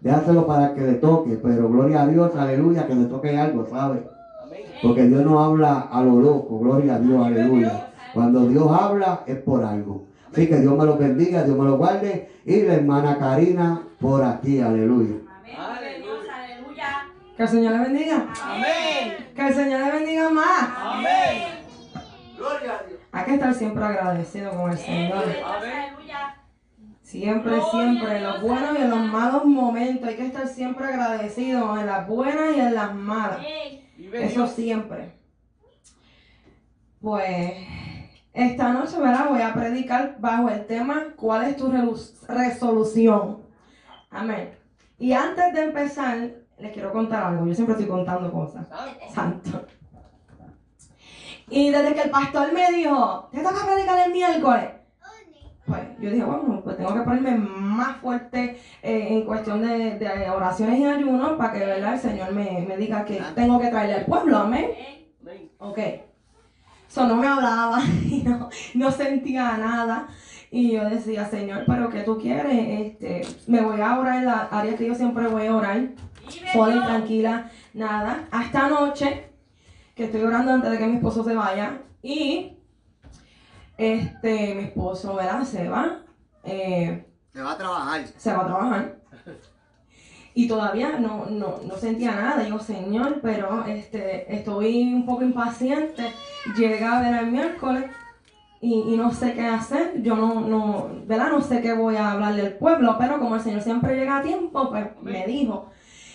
[0.00, 1.38] déjaselo para que le toque.
[1.42, 4.02] Pero gloria a Dios, aleluya, que le toque algo, ¿sabes?
[4.82, 7.86] Porque Dios no habla a lo loco, gloria a Dios, aleluya.
[8.14, 10.04] Cuando Dios habla es por algo.
[10.32, 12.30] Así que Dios me lo bendiga, Dios me lo guarde.
[12.44, 15.16] Y la hermana Karina por aquí, aleluya.
[15.58, 17.06] Aleluya.
[17.36, 18.26] Que el Señor le bendiga.
[18.42, 19.30] Amén.
[19.34, 20.70] Que el Señor le bendiga más.
[20.76, 21.42] Amén.
[22.36, 23.00] Gloria a Dios.
[23.12, 25.24] Hay que estar siempre agradecido con el Señor.
[25.44, 26.00] Amén.
[27.10, 30.08] Siempre, siempre, en los buenos y en los malos momentos.
[30.08, 33.40] Hay que estar siempre agradecido en las buenas y en las malas.
[34.12, 35.16] Eso siempre.
[37.00, 37.52] Pues
[38.32, 39.28] esta noche, ¿verdad?
[39.28, 41.72] Voy a predicar bajo el tema ¿Cuál es tu
[42.28, 43.38] resolución?
[44.10, 44.50] Amén.
[44.98, 47.46] Y antes de empezar, les quiero contar algo.
[47.46, 48.66] Yo siempre estoy contando cosas.
[49.12, 49.66] Santo.
[51.48, 54.70] Y desde que el pastor me dijo, te toca predicar el miércoles.
[55.66, 60.30] Pues yo dije, bueno, pues tengo que ponerme más fuerte eh, en cuestión de, de
[60.30, 61.94] oraciones y ayunos para que ¿verdad?
[61.94, 64.70] el Señor me, me diga que tengo que traerle al pueblo, amén.
[65.20, 65.50] Amén.
[65.58, 65.78] Ok.
[66.90, 70.08] So no me hablaba y no, no sentía nada.
[70.50, 72.80] Y yo decía, Señor, pero ¿qué tú quieres?
[72.92, 75.90] Este, me voy a orar en la área que yo siempre voy a orar
[76.52, 78.26] sola y tranquila, nada.
[78.32, 79.30] Hasta anoche,
[79.94, 81.78] que estoy orando antes de que mi esposo se vaya.
[82.02, 82.56] Y
[83.78, 85.42] este, mi esposo, ¿verdad?
[85.44, 85.98] Se va.
[86.44, 88.04] eh, Se va a trabajar.
[88.16, 88.99] se va a trabajar.
[90.34, 92.42] Y todavía no, no, no sentía nada.
[92.44, 96.12] Digo, Señor, pero este, estoy un poco impaciente.
[96.56, 97.84] Llega a ver el miércoles
[98.60, 100.02] y, y no sé qué hacer.
[100.02, 101.30] Yo no, no, ¿verdad?
[101.30, 104.22] No sé qué voy a hablarle al pueblo, pero como el Señor siempre llega a
[104.22, 105.70] tiempo, pues me dijo,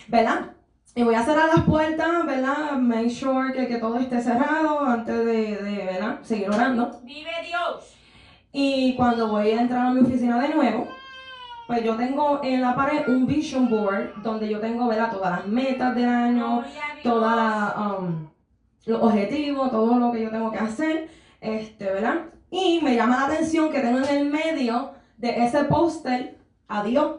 [0.08, 0.52] ¿verdad?
[0.98, 2.78] Y voy a cerrar las puertas, ¿verdad?
[2.78, 6.20] Make sure que, que todo esté cerrado antes de, de, ¿verdad?
[6.22, 7.02] Seguir orando.
[7.04, 7.98] Vive Dios.
[8.54, 10.88] Y cuando voy a entrar a mi oficina de nuevo,
[11.68, 15.12] pues yo tengo en la pared un vision board donde yo tengo, ¿verdad?
[15.12, 16.64] Todas las metas del año,
[17.02, 17.34] todos
[17.78, 18.28] um,
[18.86, 21.10] los objetivos, todo lo que yo tengo que hacer,
[21.42, 22.26] este, ¿verdad?
[22.52, 26.38] Y me llama la atención que tengo en el medio de ese póster
[26.68, 27.18] a Dios.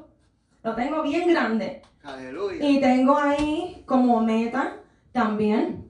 [0.62, 1.82] Lo tengo bien grande.
[2.04, 2.64] Aleluya.
[2.64, 4.76] Y tengo ahí como meta
[5.12, 5.85] también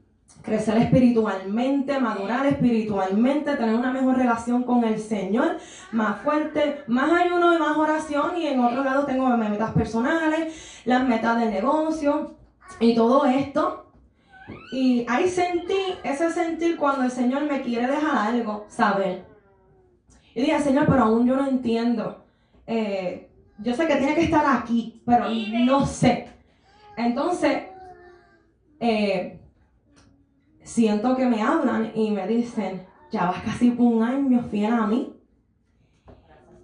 [0.46, 5.58] crecer espiritualmente, madurar espiritualmente, tener una mejor relación con el Señor,
[5.90, 8.36] más fuerte, más ayuno y más oración.
[8.38, 12.36] Y en otro lado tengo mis metas personales, las metas del negocio
[12.78, 13.92] y todo esto.
[14.70, 19.24] Y ahí sentí ese sentir cuando el Señor me quiere dejar algo, saber.
[20.32, 22.24] Y dije, Señor, pero aún yo no entiendo.
[22.68, 23.28] Eh,
[23.58, 25.26] yo sé que tiene que estar aquí, pero
[25.64, 26.28] no sé.
[26.96, 27.64] Entonces,
[28.78, 29.35] eh,
[30.66, 34.86] siento que me hablan y me dicen, ya vas casi por un año fiel a
[34.86, 35.12] mí.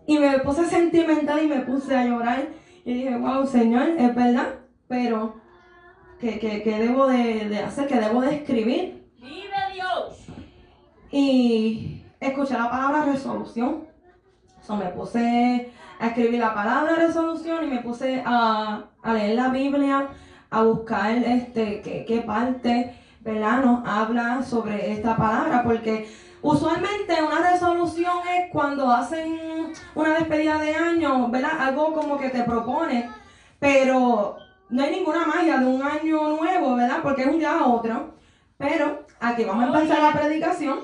[0.06, 2.48] Y me puse sentimental y me puse a llorar.
[2.84, 4.48] Y dije, wow, Señor, es verdad,
[4.88, 5.36] pero
[6.20, 7.86] ¿qué, qué- qué debo de, de hacer?
[7.86, 9.06] ¿Qué debo de escribir?
[9.20, 10.26] Vive Dios.
[11.12, 13.84] Y escuché la palabra resolución.
[14.62, 19.48] So, me puse a escribir la palabra resolución y me puse a, a leer la
[19.50, 20.08] Biblia,
[20.50, 23.64] a buscar este, qué, qué parte ¿verdad?
[23.64, 26.08] nos habla sobre esta palabra, porque
[26.42, 31.52] usualmente una resolución es cuando hacen una despedida de año, ¿verdad?
[31.60, 33.08] algo como que te propone,
[33.58, 34.36] pero
[34.70, 36.98] no hay ninguna magia de un año nuevo, ¿verdad?
[37.02, 38.14] porque es un día a otro.
[38.56, 40.78] Pero aquí vamos a empezar la predicación.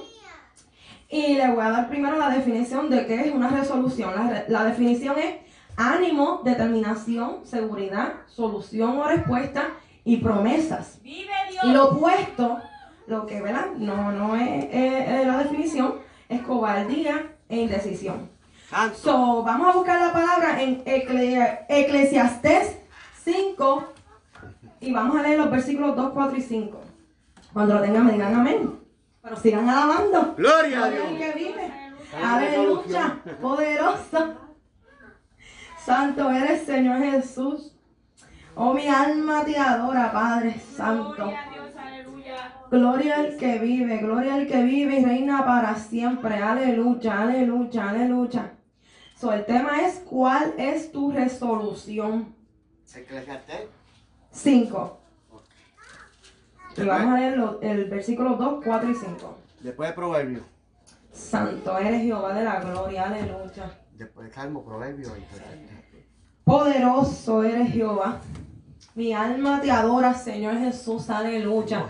[1.08, 4.14] Y le voy a dar primero la definición de qué es una resolución.
[4.14, 5.36] La, re- la definición es
[5.76, 9.68] ánimo, determinación, seguridad, solución o respuesta
[10.08, 11.00] y promesas.
[11.02, 11.64] Vive Dios.
[11.64, 12.58] Y lo opuesto
[13.06, 13.66] lo que, ¿verdad?
[13.76, 15.94] No, no es, es- es la definición,
[16.28, 18.28] es cobardía e indecisión.
[18.68, 18.96] Santo.
[18.98, 22.76] So, vamos a buscar la palabra en Ecle- Eclesiastés
[23.24, 23.92] 5
[24.80, 26.80] y vamos a leer los versículos 2, 4 y 5.
[27.52, 28.78] Cuando lo tengan me digan amén.
[29.22, 30.34] Pero sigan alabando.
[30.36, 31.06] Gloria a Dios.
[31.18, 31.72] que vive.
[32.22, 33.18] Aleluya.
[33.40, 34.34] Poderoso.
[35.84, 37.72] Santo eres, Señor Jesús.
[38.60, 41.14] Oh, mi alma te adora, Padre Santo.
[41.14, 42.54] Gloria a Dios, aleluya.
[42.70, 46.34] Gloria al que vive, gloria al que vive y reina para siempre.
[46.42, 48.52] Aleluya, aleluya, aleluya.
[49.16, 52.34] So, el tema es, ¿cuál es tu resolución?
[52.94, 53.68] Eclesiastés.
[54.32, 54.98] 5.
[56.76, 59.38] Y vamos a leer lo- el versículo 2, 4 y 5.
[59.60, 60.42] Después de Proverbio.
[61.12, 63.78] Santo eres Jehová de la gloria, aleluya.
[63.92, 65.08] Después de Salmo, Proverbio.
[65.16, 65.78] y Eclesiastés.
[66.44, 68.20] Poderoso eres Jehová.
[68.98, 71.86] Mi alma te adora, Señor Jesús, aleluya.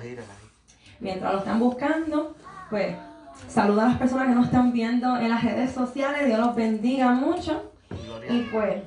[1.00, 2.36] Mientras lo están buscando,
[2.68, 2.94] pues
[3.48, 6.26] saluda a las personas que nos están viendo en las redes sociales.
[6.26, 7.72] Dios los bendiga mucho.
[8.28, 8.82] Y pues,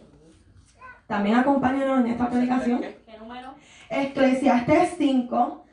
[1.07, 2.82] también acompáñanos en esta predicación.
[2.82, 3.55] ¿Qué número?
[3.89, 5.65] Eclesiastés 5,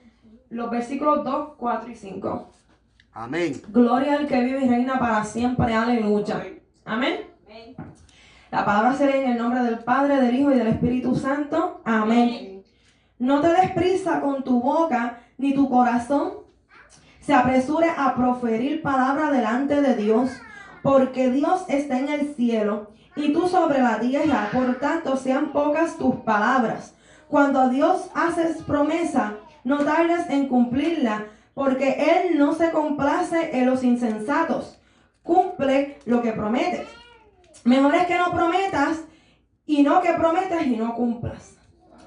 [0.49, 2.51] los versículos 2, 4 y 5.
[3.13, 3.61] Amén.
[3.69, 5.75] Gloria al que vive y reina para siempre.
[5.75, 6.47] Aleluya.
[6.87, 7.27] Amén.
[8.51, 11.83] La palabra se lee en el nombre del Padre, del Hijo y del Espíritu Santo.
[11.85, 12.63] Amén.
[13.19, 16.33] No te des prisa con tu boca, ni tu corazón
[17.21, 20.31] se apresure a proferir palabra delante de Dios,
[20.83, 25.99] porque Dios está en el cielo y tú sobre la tierra, por tanto sean pocas
[25.99, 26.95] tus palabras.
[27.29, 33.85] Cuando Dios haces promesa, no tardes en cumplirla, porque Él no se complace en los
[33.85, 34.81] insensatos.
[35.23, 36.89] Cumple lo que prometes.
[37.69, 39.01] Mejor es que no prometas
[39.67, 41.57] y no que prometas y no cumplas.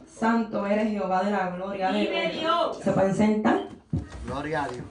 [0.08, 1.90] Santo eres Jehová de la gloria.
[1.90, 2.30] Aleluya.
[2.32, 2.80] Dios.
[2.84, 3.68] ¿Se pueden sentar?
[4.26, 4.84] Gloria a Dios.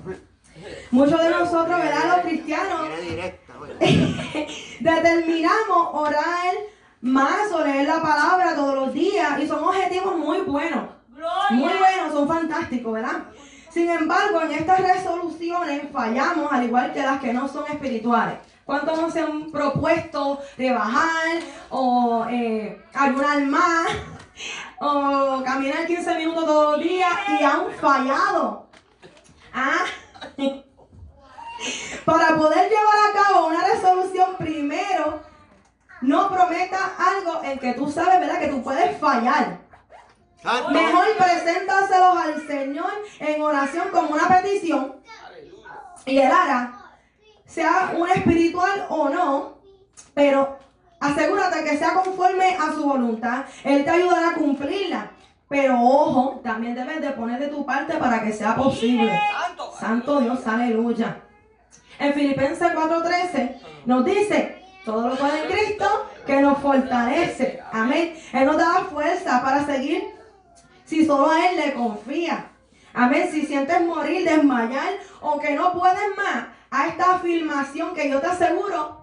[0.92, 2.16] Muchos de nosotros, ¿verdad?
[2.16, 3.52] Los cristianos, directa.
[4.80, 6.54] determinamos orar
[7.00, 10.88] más o leer la palabra todos los días y son objetivos muy buenos.
[11.50, 13.24] Muy buenos, son fantásticos, ¿verdad?
[13.70, 18.49] Sin embargo, en estas resoluciones fallamos al igual que las que no son espirituales.
[18.70, 21.40] ¿Cuántos no se han propuesto rebajar
[21.70, 23.88] o eh, ayunar más
[24.80, 27.10] o caminar 15 minutos todos los días
[27.40, 28.68] y han fallado?
[29.52, 29.84] Ah.
[32.04, 35.20] Para poder llevar a cabo una resolución primero,
[36.00, 38.38] no prometas algo en que tú sabes, ¿verdad?
[38.38, 39.58] Que tú puedes fallar.
[40.70, 44.94] Mejor preséntaselos al Señor en oración como una petición.
[46.06, 46.79] Y Él hará,
[47.50, 49.58] sea un espiritual o no,
[50.14, 50.58] pero
[51.00, 53.44] asegúrate que sea conforme a su voluntad.
[53.64, 55.10] Él te ayudará a cumplirla.
[55.48, 59.18] Pero ojo, también debes de poner de tu parte para que sea posible.
[59.42, 59.72] Santo.
[59.80, 61.22] Santo Dios, aleluya.
[61.98, 67.60] En Filipenses 4:13 nos dice, todo lo puede en Cristo que nos fortalece.
[67.72, 68.14] Amén.
[68.32, 70.04] Él nos da la fuerza para seguir
[70.84, 72.46] si solo a Él le confía.
[72.94, 73.28] Amén.
[73.32, 78.26] Si sientes morir, desmayar o que no puedes más, a esta afirmación que yo te
[78.26, 79.00] aseguro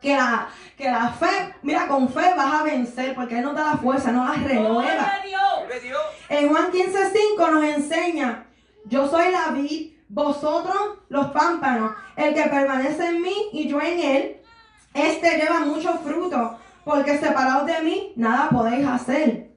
[0.00, 3.72] que la, que la fe, mira, con fe vas a vencer porque Él nos da
[3.72, 5.12] la fuerza, nos la renueva.
[6.28, 8.46] En Juan 15:5 nos enseña,
[8.84, 14.00] yo soy la vid, vosotros los pámpanos, el que permanece en mí y yo en
[14.00, 14.36] él,
[14.92, 19.50] este lleva mucho fruto, porque separados de mí nada podéis hacer.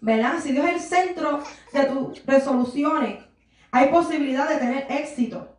[0.00, 0.34] ¿Verdad?
[0.40, 1.42] Si Dios es el centro
[1.72, 3.18] de tus resoluciones,
[3.72, 5.57] hay posibilidad de tener éxito,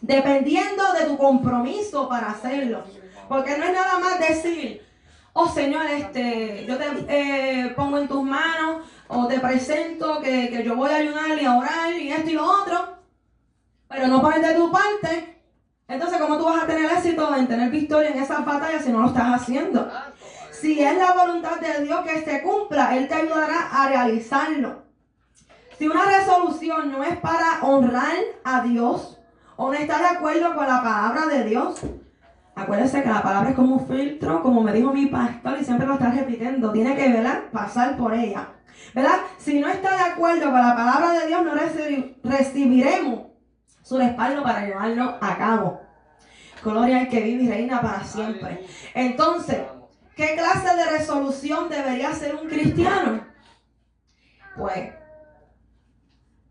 [0.00, 2.84] dependiendo de tu compromiso para hacerlo.
[3.28, 4.86] Porque no es nada más decir,
[5.32, 10.62] oh Señor, este, yo te eh, pongo en tus manos o te presento que, que
[10.64, 12.96] yo voy a ayudar y a orar y esto y lo otro,
[13.88, 15.42] pero no pones de tu parte.
[15.88, 19.00] Entonces, ¿cómo tú vas a tener éxito en tener victoria en esas batallas si no
[19.00, 19.88] lo estás haciendo?
[20.50, 24.82] Si es la voluntad de Dios que se cumpla, Él te ayudará a realizarlo.
[25.78, 29.15] Si una resolución no es para honrar a Dios
[29.56, 31.80] o no está de acuerdo con la palabra de Dios,
[32.54, 35.86] acuérdese que la palabra es como un filtro, como me dijo mi pastor y siempre
[35.86, 37.44] lo está repitiendo, tiene que ¿verdad?
[37.52, 38.48] pasar por ella.
[38.94, 39.16] ¿Verdad?
[39.38, 43.26] Si no está de acuerdo con la palabra de Dios, no reci- recibiremos
[43.82, 45.80] su respaldo para llevarlo a cabo.
[46.62, 48.64] Gloria al que vive y reina para siempre.
[48.94, 49.58] Entonces,
[50.16, 53.20] ¿qué clase de resolución debería ser un cristiano?
[54.56, 54.92] Pues,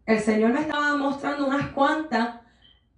[0.05, 2.35] el Señor me estaba mostrando unas cuantas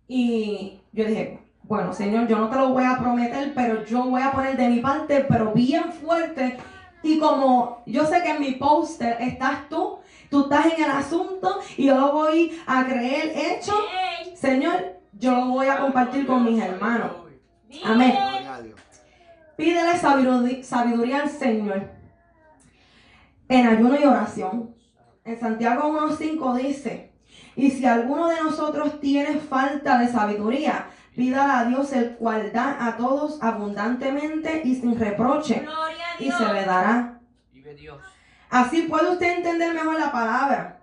[0.08, 4.22] y yo dije, bueno, Señor, yo no te lo voy a prometer, pero yo voy
[4.22, 6.58] a poner de mi parte, pero bien fuerte.
[7.04, 10.00] Y como yo sé que en mi póster estás tú,
[10.30, 13.74] tú estás en el asunto y yo lo voy a creer hecho.
[14.36, 17.12] Señor, yo lo voy a compartir con mis hermanos.
[17.84, 18.16] Amén.
[19.58, 19.98] Pídele
[20.64, 21.90] sabiduría al Señor
[23.50, 24.76] en ayuno y oración.
[25.26, 27.07] En Santiago 1.5 dice,
[27.58, 30.86] y si alguno de nosotros tiene falta de sabiduría,
[31.16, 35.66] pídala a Dios el cual da a todos abundantemente y sin reproche,
[36.20, 37.20] y se le dará.
[37.52, 37.98] Vive Dios.
[38.52, 40.78] Así puede usted entender mejor la palabra.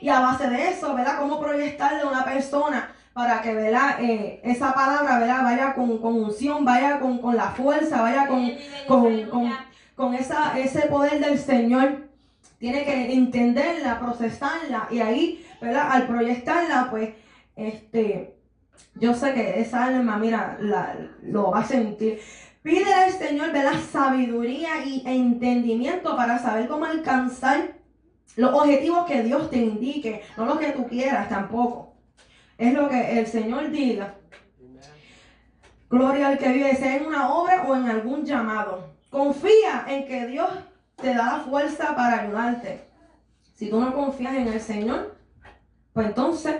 [0.00, 1.20] Y a base de eso, ¿verdad?
[1.20, 4.00] Cómo proyectarle a una persona para que, ¿verdad?
[4.00, 5.44] Eh, esa palabra, ¿verdad?
[5.44, 8.50] Vaya con, con unción, vaya con, con la fuerza, vaya con,
[8.88, 9.54] con,
[9.94, 12.08] con esa, ese poder del Señor.
[12.58, 17.10] Tiene que entenderla, procesarla y ahí, Al proyectarla, pues,
[17.56, 18.34] este,
[18.94, 20.58] yo sé que esa alma, mira,
[21.22, 22.20] lo va a sentir.
[22.62, 23.78] Pídele al Señor, ¿verdad?
[23.90, 27.74] Sabiduría y entendimiento para saber cómo alcanzar
[28.36, 31.94] los objetivos que Dios te indique, no lo que tú quieras tampoco.
[32.56, 34.14] Es lo que el Señor diga.
[35.90, 38.94] Gloria al que vive, sea en una obra o en algún llamado.
[39.10, 40.48] Confía en que Dios
[40.96, 42.80] te da la fuerza para ayudarte.
[43.54, 45.14] Si tú no confías en el Señor,
[45.92, 46.56] pues entonces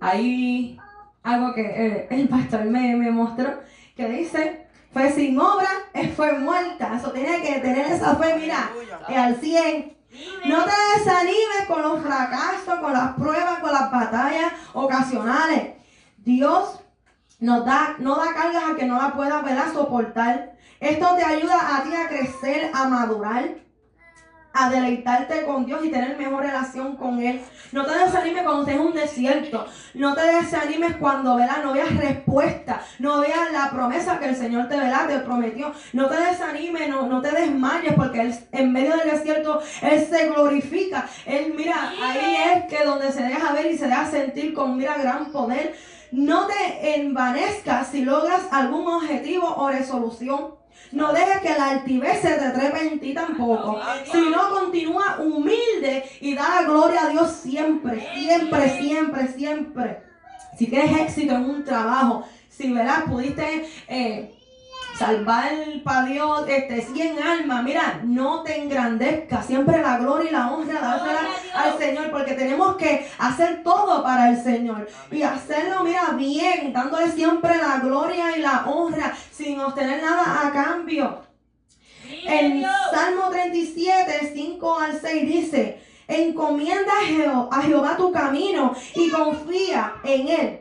[0.00, 0.78] hay
[1.22, 3.60] algo que eh, el pastor me, me mostró
[3.96, 6.96] que dice, fe sin obra fe muerta.
[6.96, 8.70] Eso tiene que tener esa fe, mira,
[9.08, 9.96] eh, al 100.
[10.46, 15.74] No te desanimes con los fracasos, con las pruebas, con las batallas ocasionales.
[16.18, 16.80] Dios
[17.40, 20.52] nos da, no da cargas a que no la puedas soportar.
[20.80, 23.54] Esto te ayuda a ti a crecer, a madurar,
[24.52, 27.40] a deleitarte con Dios y tener mejor relación con Él.
[27.72, 29.66] No te desanimes cuando estés en un desierto.
[29.94, 31.62] No te desanimes cuando ¿verdad?
[31.62, 32.82] no veas respuesta.
[32.98, 35.08] No veas la promesa que el Señor te, ¿verdad?
[35.08, 35.72] te prometió.
[35.92, 40.28] No te desanimes, no, no te desmayes porque Él, en medio del desierto Él se
[40.28, 41.08] glorifica.
[41.26, 44.98] Él, mira, ahí es que donde se deja ver y se deja sentir con, mira,
[44.98, 45.74] gran poder.
[46.10, 50.61] No te envanezcas si logras algún objetivo o resolución.
[50.90, 53.80] No dejes que la altivez se te trepe en ti tampoco.
[54.10, 60.02] Sino continúa humilde y da la gloria a Dios siempre, siempre, siempre, siempre.
[60.58, 64.34] Si tienes éxito en un trabajo, si verás, pudiste eh,
[65.06, 65.50] salvar
[65.84, 69.46] para Dios este, 100 almas, mira, no te engrandezcas.
[69.46, 71.20] Siempre la gloria y la honra dársela
[71.54, 77.10] al Señor, porque tenemos que hacer todo para el Señor y hacerlo, mira, bien, dándole
[77.10, 81.20] siempre la gloria y la honra sin obtener nada a cambio.
[82.24, 82.62] En.
[82.92, 89.94] Salmo 37, 5 al 6 dice, encomienda a Jeho- a Jehová tu camino y confía
[90.04, 90.60] en él.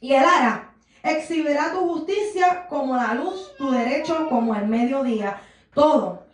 [0.00, 0.69] Y él hará.
[1.02, 5.40] Exhibirá tu justicia como la luz, tu derecho como el mediodía.
[5.74, 6.24] Todo.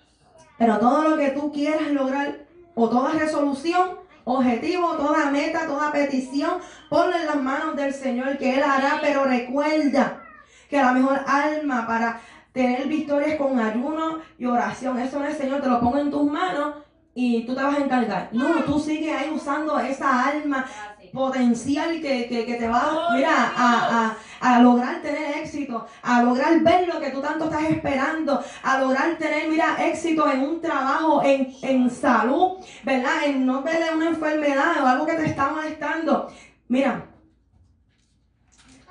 [0.58, 2.38] Pero todo lo que tú quieras lograr,
[2.74, 6.58] o toda resolución, objetivo, toda meta, toda petición,
[6.88, 8.98] ponlo en las manos del Señor que Él hará.
[9.00, 10.22] Pero recuerda
[10.68, 12.20] que la mejor alma para
[12.52, 14.98] tener victorias con ayuno y oración.
[14.98, 16.76] Eso no es, Señor, te lo pongo en tus manos
[17.14, 18.28] y tú te vas a encargar.
[18.32, 20.66] No, tú sigues ahí usando esa alma
[21.12, 26.60] potencial que, que, que te va mira, a, a, a lograr tener éxito, a lograr
[26.60, 31.22] ver lo que tú tanto estás esperando, a lograr tener, mira, éxito en un trabajo,
[31.22, 33.24] en, en salud, ¿verdad?
[33.24, 36.30] En no ver una enfermedad o algo que te está molestando.
[36.68, 37.06] Mira,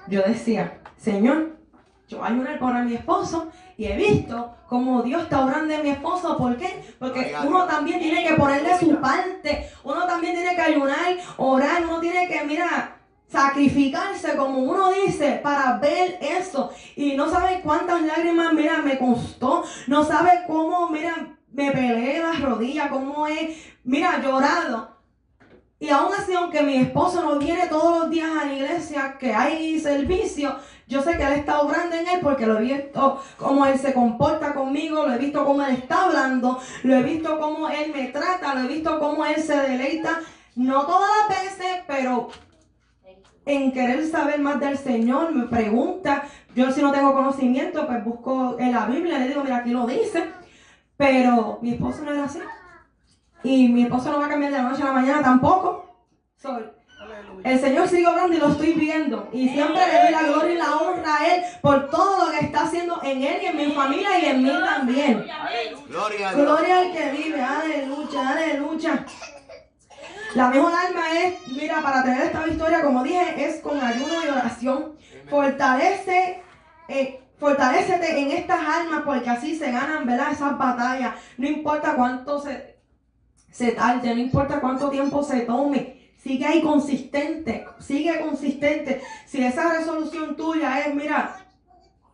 [0.08, 1.58] yo decía, Señor,
[2.08, 5.84] yo voy a ayunar por mi esposo y he visto cómo Dios está orando en
[5.84, 6.38] mi esposo.
[6.38, 6.84] ¿Por qué?
[6.98, 9.70] Porque uno también tiene que ponerle su parte.
[9.84, 11.84] Uno también tiene que ayunar, orar.
[11.86, 12.98] Uno tiene que, mira,
[13.28, 16.72] sacrificarse, como uno dice, para ver eso.
[16.96, 19.64] Y no sabe cuántas lágrimas, mira, me costó.
[19.88, 24.96] No sabe cómo, mira, me peleé las rodillas, cómo he, mira, llorado.
[25.78, 29.34] Y aún así, aunque mi esposo no viene todos los días a la iglesia, que
[29.34, 30.56] hay servicio,
[30.88, 33.94] yo sé que él está obrando en él porque lo he visto cómo él se
[33.94, 38.08] comporta conmigo, lo he visto cómo él está hablando, lo he visto cómo él me
[38.10, 40.20] trata, lo he visto cómo él se deleita,
[40.56, 42.30] no todas las veces, pero
[43.46, 46.24] en querer saber más del Señor, me pregunta,
[46.56, 49.86] yo si no tengo conocimiento, pues busco en la Biblia, le digo, mira, aquí lo
[49.86, 50.32] dice,
[50.98, 52.40] pero mi esposo no es así.
[53.44, 55.86] Y mi esposo no va a cambiar de la noche a la mañana tampoco.
[57.46, 59.30] El Señor sigue obrando y lo estoy viendo.
[59.32, 62.44] Y siempre le doy la gloria y la honra a Él por todo lo que
[62.44, 65.28] está haciendo en Él y en mi familia y en mí también.
[65.88, 66.44] Gloria a Dios.
[66.44, 69.06] Gloria al que vive, aleluya, aleluya.
[70.34, 74.28] La mejor alma es, mira, para tener esta victoria, como dije, es con ayuno y
[74.28, 74.96] oración.
[75.30, 76.42] Fortalece,
[76.88, 80.32] eh, fortalecete en estas almas porque así se ganan, ¿verdad?
[80.32, 81.14] Esas batallas.
[81.38, 82.80] No importa cuánto se,
[83.52, 86.05] se tarde, no importa cuánto tiempo se tome.
[86.26, 89.00] Sigue ahí consistente, sigue consistente.
[89.28, 91.36] Si esa resolución tuya es, mira,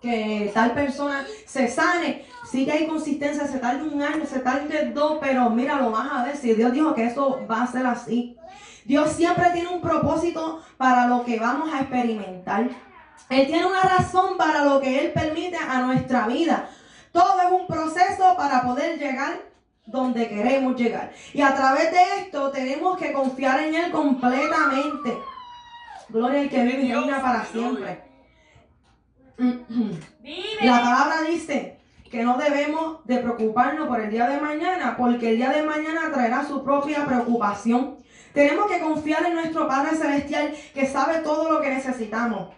[0.01, 5.17] que tal persona se sane, sigue ahí consistencia, se tarde un año, se tarde dos,
[5.21, 6.35] pero mira, lo vas a ver.
[6.35, 8.35] Si Dios dijo que eso va a ser así.
[8.83, 12.67] Dios siempre tiene un propósito para lo que vamos a experimentar.
[13.29, 16.67] Él tiene una razón para lo que Él permite a nuestra vida.
[17.13, 19.50] Todo es un proceso para poder llegar
[19.85, 21.11] donde queremos llegar.
[21.33, 25.17] Y a través de esto tenemos que confiar en Él completamente.
[26.09, 28.03] Gloria al que vive y reina para siempre.
[30.61, 31.79] La palabra dice
[32.11, 36.11] que no debemos de preocuparnos por el día de mañana, porque el día de mañana
[36.13, 37.97] traerá su propia preocupación.
[38.33, 42.49] Tenemos que confiar en nuestro Padre Celestial que sabe todo lo que necesitamos.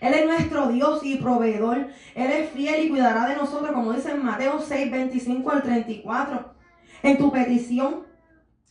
[0.00, 1.88] Él es nuestro Dios y proveedor.
[2.14, 6.54] Él es fiel y cuidará de nosotros, como dice en Mateo 6, 25 al 34.
[7.02, 8.06] En tu petición,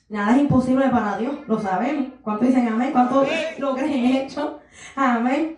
[0.10, 2.08] nada es imposible para Dios, lo sabemos.
[2.22, 2.92] ¿Cuántos dicen amén?
[2.92, 4.60] ¿Cuántos lo creen hecho?
[4.96, 5.58] Amén.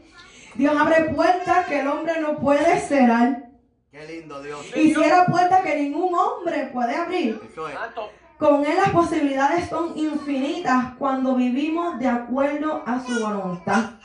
[0.55, 3.49] Dios abre puertas que el hombre no puede cerrar.
[3.91, 4.65] Qué lindo Dios.
[4.76, 7.39] Y cierra puertas que ningún hombre puede abrir.
[7.51, 7.76] Eso es.
[7.76, 8.09] Santo.
[8.38, 13.97] Con Él las posibilidades son infinitas cuando vivimos de acuerdo a su voluntad.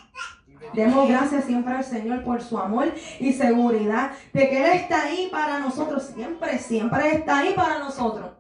[0.73, 5.29] Demos gracias siempre al Señor por su amor y seguridad de que Él está ahí
[5.31, 6.03] para nosotros.
[6.15, 8.31] Siempre, siempre está ahí para nosotros.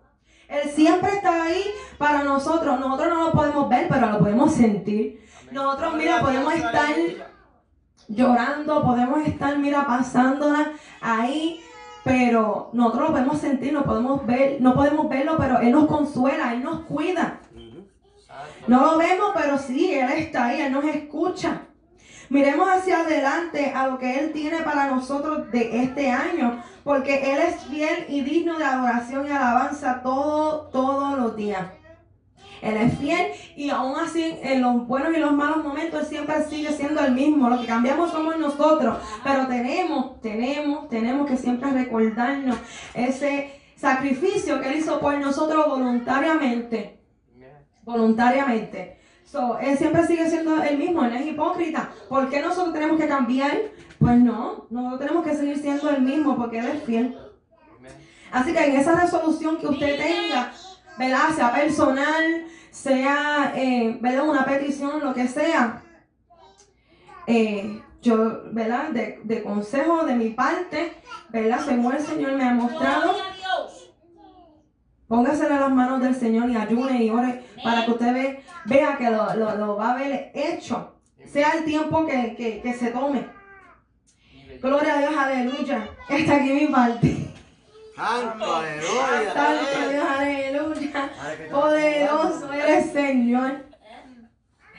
[0.48, 1.64] Él siempre está ahí
[1.96, 2.78] para nosotros.
[2.78, 5.26] Nosotros no lo podemos ver, pero lo podemos sentir.
[5.50, 6.94] Nosotros, mira, podemos estar
[8.08, 11.60] llorando, podemos estar, mira, pasándola ahí,
[12.04, 16.52] pero nosotros lo podemos sentir, no podemos ver, no podemos verlo, pero Él nos consuela,
[16.52, 17.40] Él nos cuida.
[18.66, 21.62] No lo vemos, pero sí, Él está ahí, Él nos escucha.
[22.32, 27.42] Miremos hacia adelante a lo que Él tiene para nosotros de este año, porque Él
[27.42, 31.60] es fiel y digno de adoración y alabanza todo, todos los días.
[32.62, 36.42] Él es fiel y aún así en los buenos y los malos momentos Él siempre
[36.48, 37.50] sigue siendo el mismo.
[37.50, 42.56] Lo que cambiamos somos nosotros, pero tenemos, tenemos, tenemos que siempre recordarnos
[42.94, 46.98] ese sacrificio que Él hizo por nosotros voluntariamente.
[47.82, 49.01] Voluntariamente.
[49.32, 51.88] So, él siempre sigue siendo el mismo, él es hipócrita.
[52.06, 53.56] ¿Por qué nosotros tenemos que cambiar?
[53.98, 57.18] Pues no, nosotros tenemos que seguir siendo el mismo porque él es fiel.
[58.30, 60.52] Así que en esa resolución que usted tenga,
[60.98, 61.30] ¿verdad?
[61.34, 63.98] Sea personal, sea, eh.
[64.02, 65.82] Una petición, lo que sea.
[67.26, 68.90] eh, yo, ¿verdad?
[68.90, 70.92] De, de consejo de mi parte,
[71.30, 71.60] ¿verdad?
[71.64, 73.14] Según el Señor me ha mostrado.
[75.16, 78.96] Póngasela a las manos del Señor y ayune y ore para que usted ve- vea
[78.96, 80.94] que lo, lo- lo va a ver hecho.
[81.30, 83.26] Sea el tiempo que, que- que se tome.
[84.62, 85.90] Gloria a Dios, aleluya.
[86.08, 87.30] Está aquí mi parte.
[87.94, 89.32] Santo, aleluya.
[89.34, 91.10] Santo Dios, aleluya.
[91.50, 93.66] Poderoso eres Señor.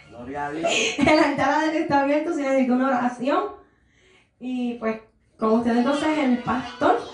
[0.09, 0.71] Gloria a Dios.
[0.97, 3.43] El altar está abierto si necesita una oración.
[4.39, 4.99] Y pues,
[5.37, 7.12] con usted entonces el pastor.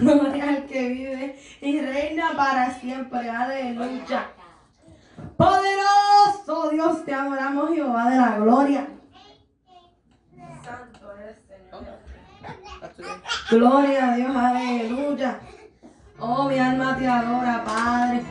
[0.00, 3.28] Gloria al que vive y reina para siempre.
[3.28, 4.30] Aleluya.
[5.36, 8.88] Poderoso Dios, te adoramos, Jehová de la gloria.
[10.64, 11.84] Santo eres Señor.
[13.50, 15.40] Gloria a Dios, aleluya.
[16.18, 18.22] Oh, mi alma te adora, Padre.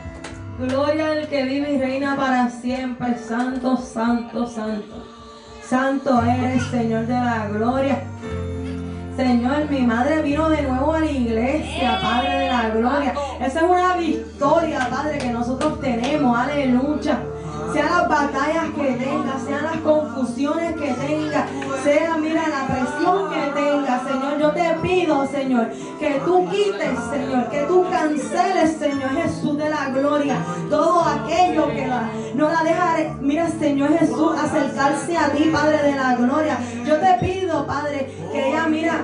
[0.58, 3.16] Gloria al que vive y reina para siempre.
[3.18, 5.06] Santo, santo, santo.
[5.64, 8.02] Santo eres, Señor de la gloria.
[9.16, 13.14] Señor, mi madre vino de nuevo a la iglesia, Padre de la gloria.
[13.40, 16.38] Esa es una victoria, Padre, que nosotros tenemos.
[16.38, 17.18] Aleluya.
[17.72, 21.46] Sean las batallas que tenga, sean las confusiones que tenga,
[21.84, 23.89] sea, mira, la presión que tenga.
[24.40, 25.68] Yo te pido, Señor,
[25.98, 30.36] que tú quites, Señor, que tú canceles, Señor Jesús de la gloria,
[30.70, 35.94] todo aquello que la- no la deja, mira, Señor Jesús, acercarse a ti, Padre de
[35.94, 36.56] la gloria.
[36.86, 39.00] Yo te pido, Padre, que ella, mira,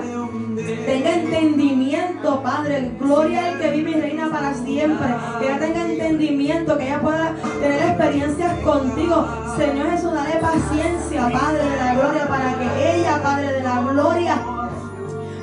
[0.87, 2.91] tenga entendimiento, Padre.
[2.99, 5.07] Gloria al que vive y reina para siempre.
[5.39, 9.27] Que ella tenga entendimiento, que ella pueda tener experiencias contigo.
[9.55, 14.35] Señor Jesús, dale paciencia, Padre de la gloria, para que ella, Padre de la gloria,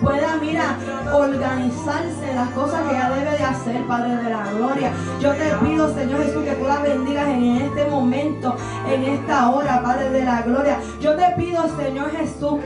[0.04, 0.76] pueda, mira,
[1.12, 4.92] organizarse las cosas que ella debe de hacer, Padre de la gloria.
[5.20, 8.56] Yo te pido, Señor Jesús, que tú la bendigas en este momento,
[8.92, 10.78] en esta hora, Padre de la gloria.
[11.00, 12.60] Yo te pido, Señor Jesús,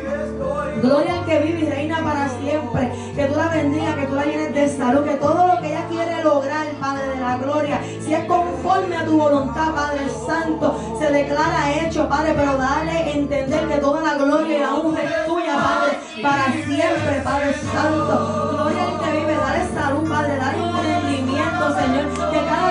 [0.82, 4.24] gloria al que vive y reina para siempre, que tú la bendigas, que tú la
[4.24, 6.66] llenes de salud, que todo lo que ella quiere lograr,
[7.38, 13.12] gloria, si es conforme a tu voluntad, Padre Santo, se declara hecho, Padre, pero dale
[13.12, 18.50] entender que toda la gloria y la honra es tuya, Padre, para siempre, Padre Santo.
[18.52, 22.68] Gloria al que vive, dale salud, Padre, dale entendimiento, Señor, que cada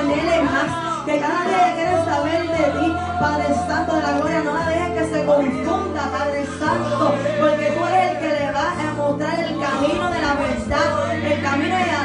[0.00, 4.54] anhele más, que cada día quiere saber de ti, Padre Santo de la gloria, no
[4.54, 8.94] la dejes que se confunda, Padre Santo, porque tú eres el que le va a
[8.96, 11.99] mostrar el camino de la verdad, el camino a la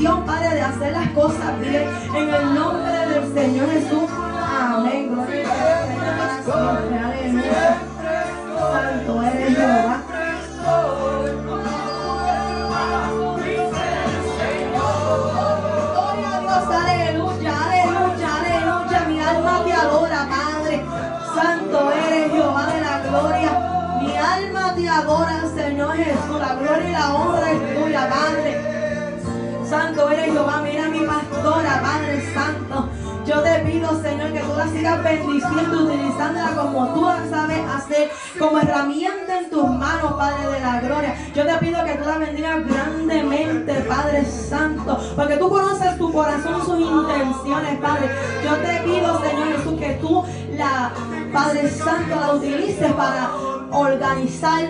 [0.00, 5.46] dirección, Padre, de hacer las cosas bien, en el nombre del Señor Jesús, amén, gloria
[5.46, 7.78] a Dios, siempre, aleluya,
[8.72, 10.02] santo eres Jehová.
[15.92, 19.00] Gloria a Dios, aleluya, aleluya, aleluya.
[19.06, 20.84] Mi alma te adora, Padre.
[21.34, 23.52] Santo eres Jehová de la gloria.
[24.00, 26.38] Mi alma te adora, Señor Jesús.
[26.38, 28.69] La gloria y la honra es tuya, Padre.
[29.70, 32.88] Santo eres Jehová, mira mi pastora, Padre Santo.
[33.24, 38.10] Yo te pido, Señor, que tú la sigas bendiciendo, utilizándola como tú la sabes hacer,
[38.36, 41.14] como herramienta en tus manos, Padre de la gloria.
[41.32, 46.66] Yo te pido que tú la bendigas grandemente, Padre Santo, porque tú conoces tu corazón,
[46.66, 48.10] sus intenciones, Padre.
[48.42, 50.24] Yo te pido, Señor Jesús, que tú
[50.56, 50.90] la,
[51.32, 53.30] Padre Santo, la utilices para
[53.72, 54.68] organizar,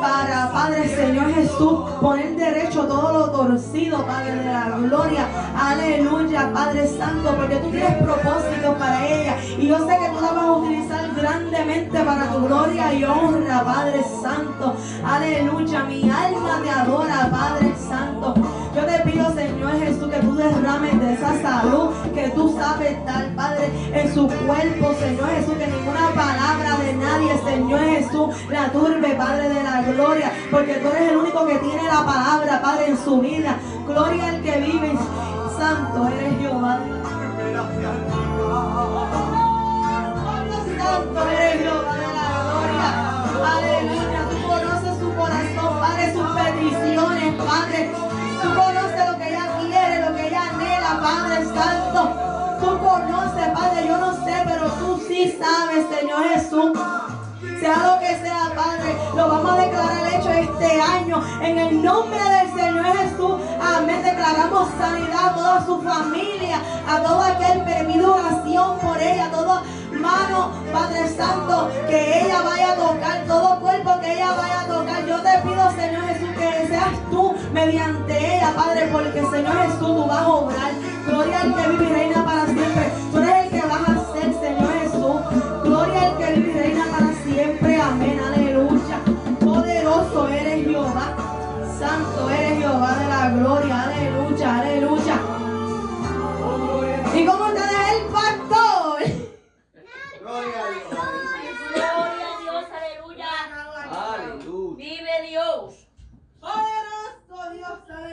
[0.00, 5.26] para, Padre Señor Jesús, poner derecho todo lo torcido, Padre de la gloria.
[5.56, 9.36] Aleluya, Padre Santo, porque tú tienes propósitos para ella.
[9.58, 13.62] Y yo sé que tú la vas a utilizar grandemente para tu gloria y honra,
[13.64, 14.74] Padre Santo.
[15.04, 18.34] Aleluya, mi alma te adora, Padre Santo.
[18.74, 23.34] Yo te pido, Señor Jesús, que tú derrames de esa salud que tú sabes dar,
[23.34, 29.14] Padre, en su cuerpo, Señor Jesús, que ninguna palabra de nadie, Señor Jesús, la turbe,
[29.14, 32.98] Padre de la gloria, porque tú eres el único que tiene la palabra, Padre, en
[32.98, 33.56] su vida.
[33.86, 34.98] Gloria al que vive,
[35.58, 36.78] Santo eres Jehová.
[40.78, 42.88] Santo eres Jehová de la gloria.
[43.56, 44.20] Aleluya.
[44.30, 47.90] Tú conoces su corazón, Padre, sus peticiones, Padre.
[48.42, 52.00] Tú conoces lo que ella quiere, lo que ella anhela, Padre Santo.
[52.60, 56.72] Tú conoces, Padre, yo no sé, pero tú sí sabes, Señor Jesús.
[57.42, 62.18] Sea lo que sea, Padre, lo vamos a declarar hecho este año en el nombre
[62.18, 63.32] del Señor Jesús.
[63.60, 64.02] Amén.
[64.02, 69.62] Declaramos sanidad a toda su familia, a todo aquel perdido oración por ella, a todo
[69.90, 75.06] mano, Padre Santo, que ella vaya a tocar, todo cuerpo que ella vaya a tocar.
[75.06, 80.06] Yo te pido, Señor Jesús, que seas tú mediante ella, Padre, porque Señor Jesús, tú
[80.06, 80.72] vas a obrar.
[81.06, 82.51] Gloria al que vive y reina para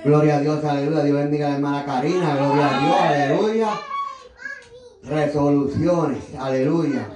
[0.09, 1.03] Gloria a Dios, aleluya.
[1.03, 2.35] Dios bendiga a la hermana Karina.
[2.35, 3.69] Gloria a Dios, aleluya.
[5.03, 7.07] Resoluciones, aleluya.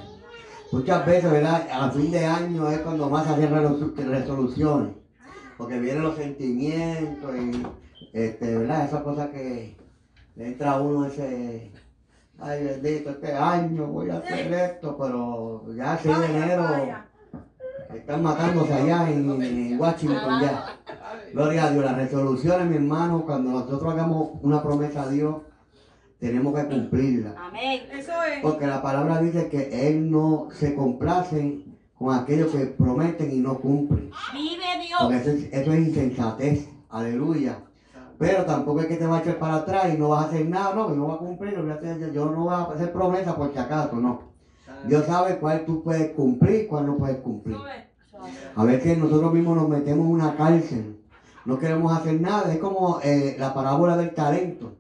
[0.71, 1.67] Muchas veces, ¿verdad?
[1.73, 4.93] A fin de año es cuando más hacen resolu- resoluciones.
[5.57, 7.65] Porque vienen los sentimientos y,
[8.13, 8.85] este, ¿verdad?
[8.85, 9.75] Esas cosas que
[10.35, 11.71] le entra a uno ese.
[12.37, 16.67] Ay, bendito, este año voy a hacer esto, pero ya 6 de enero
[17.95, 20.65] están matándose allá en, en Washington ya.
[21.33, 25.37] Gloria a Dios, las resoluciones, mi hermano, cuando nosotros hagamos una promesa a Dios,
[26.19, 27.35] tenemos que cumplirla.
[27.37, 27.81] Amén.
[27.91, 28.41] Eso es.
[28.41, 31.63] Porque la palabra dice que Él no se complace
[31.97, 34.11] con aquellos que prometen y no cumplen.
[34.33, 34.63] Vive
[34.99, 35.27] Porque Dios.
[35.27, 36.69] eso es, eso es insensatez.
[36.89, 37.57] Aleluya.
[38.17, 40.47] Pero tampoco es que te va a echar para atrás y no vas a hacer
[40.47, 41.55] nada, no, que no va a cumplir,
[42.13, 44.32] yo no voy a hacer promesa por si acaso, no.
[44.87, 47.57] Dios sabe cuál tú puedes cumplir y cuál no puedes cumplir.
[48.55, 50.97] A veces nosotros mismos nos metemos en una cárcel,
[51.45, 54.73] no queremos hacer nada, es como eh, la parábola del talento.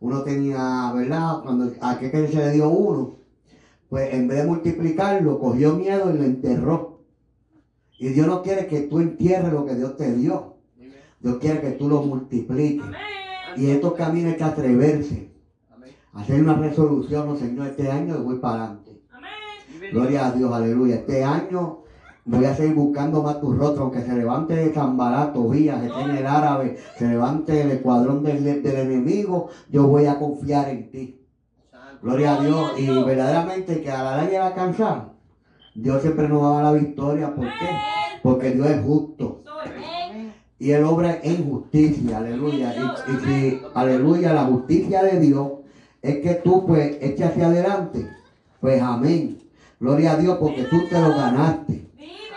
[0.00, 1.40] Uno tenía, ¿verdad?
[1.42, 3.14] Cuando a que se le dio uno,
[3.88, 7.00] pues en vez de multiplicarlo, cogió miedo y lo enterró.
[7.98, 10.56] Y Dios no quiere que tú entierres lo que Dios te dio.
[11.20, 12.84] Dios quiere que tú lo multipliques.
[13.56, 15.30] Y estos caminos hay que atreverse.
[16.12, 18.83] Hacer una resolución, no Señor, este año voy para adelante.
[19.94, 20.96] Gloria a Dios, aleluya.
[20.96, 21.84] Este año
[22.24, 26.10] voy a seguir buscando más tu rostro, aunque se levante de Zambará, Tobías, se en
[26.10, 31.20] el árabe, se levante el escuadrón del, del enemigo, yo voy a confiar en ti.
[32.02, 32.72] Gloria a Dios.
[32.76, 35.12] Y verdaderamente que a la larga y a la cansada,
[35.76, 37.32] Dios siempre nos va a dar la victoria.
[37.32, 37.68] ¿Por qué?
[38.20, 39.44] Porque Dios es justo.
[40.58, 42.74] Y Él obra en justicia, aleluya.
[42.74, 45.52] Y, y si, aleluya, la justicia de Dios
[46.02, 48.08] es que tú pues eches hacia adelante,
[48.60, 49.43] pues amén.
[49.80, 51.90] Gloria a Dios porque tú te lo ganaste.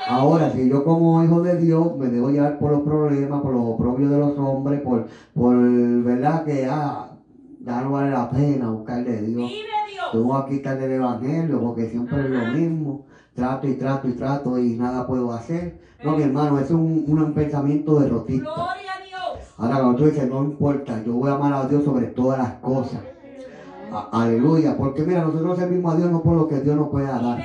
[0.10, 3.62] Ahora, si yo como hijo de Dios me debo llevar por los problemas, por los
[3.62, 5.58] oprobios de los hombres, por, por
[6.04, 7.10] verdad que ah,
[7.60, 9.50] ya no vale la pena buscar de Dios.
[9.50, 10.06] Vive Dios.
[10.14, 13.06] Yo voy a quitar del evangelio porque siempre es lo mismo.
[13.34, 15.78] Trato y trato y trato y nada puedo hacer.
[16.04, 18.44] No, mi hermano, es un, un pensamiento derrotista.
[18.44, 19.46] Gloria a Dios.
[19.58, 22.54] Ahora cuando tú dices, no importa, yo voy a amar a Dios sobre todas las
[22.54, 23.02] cosas.
[24.12, 24.78] Aleluya.
[24.78, 27.44] Porque mira, nosotros servimos a Dios no por lo que Dios nos pueda dar.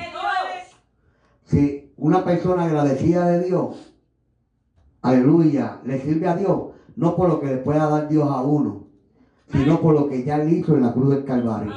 [1.45, 3.93] Si una persona agradecida de Dios,
[5.01, 8.87] aleluya, le sirve a Dios, no por lo que le pueda dar Dios a uno,
[9.51, 11.73] sino por lo que ya él hizo en la cruz del Calvario.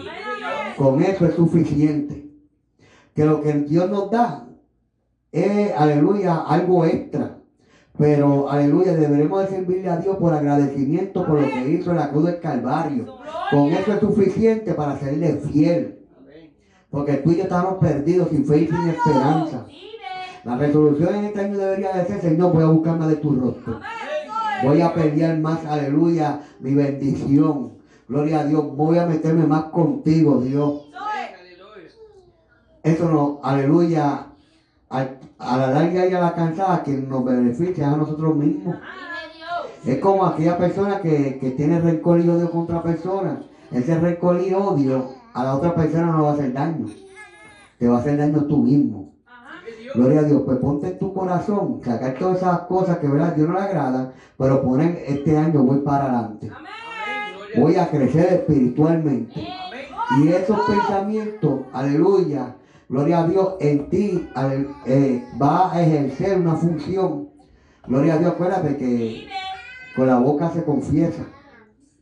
[0.77, 2.31] Con eso es suficiente.
[3.14, 4.49] Que lo que Dios nos da
[5.33, 7.39] es, aleluya, algo extra.
[7.99, 12.11] Pero, aleluya, deberemos de servirle a Dios por agradecimiento por lo que hizo en la
[12.11, 13.07] cruz del Calvario.
[13.51, 15.99] Con eso es suficiente para serle fiel.
[16.90, 19.66] Porque tú y yo estamos perdidos sin fe y sin esperanza.
[20.44, 23.34] La resolución en este año debería de ser, Señor, voy a buscar más de tu
[23.34, 23.80] rostro.
[24.62, 27.72] Voy a pelear más, aleluya, mi bendición.
[28.09, 30.82] Gloria a Dios, voy a meterme más contigo, Dios.
[32.82, 34.26] Eso no, aleluya,
[35.39, 38.76] a la larga y a la cansada, quien nos beneficia es a nosotros mismos.
[39.84, 43.43] Es como aquella persona que, que tiene rencor y odio contra persona.
[43.70, 46.87] Ese rencor y odio a la otra persona no va a hacer daño.
[47.78, 49.12] Te va a hacer daño tú mismo.
[49.95, 53.34] Gloria a Dios, pues ponte en tu corazón, sacar todas esas cosas que ¿verdad?
[53.34, 56.51] Dios no le agradan, pero poner este año voy para adelante.
[57.57, 59.47] Voy a crecer espiritualmente.
[60.18, 62.57] Y esos pensamientos, aleluya,
[62.89, 64.28] gloria a Dios, en ti
[64.87, 67.28] eh, va a ejercer una función.
[67.87, 69.28] Gloria a Dios, acuérdate que
[69.95, 71.24] con la boca se confiesa.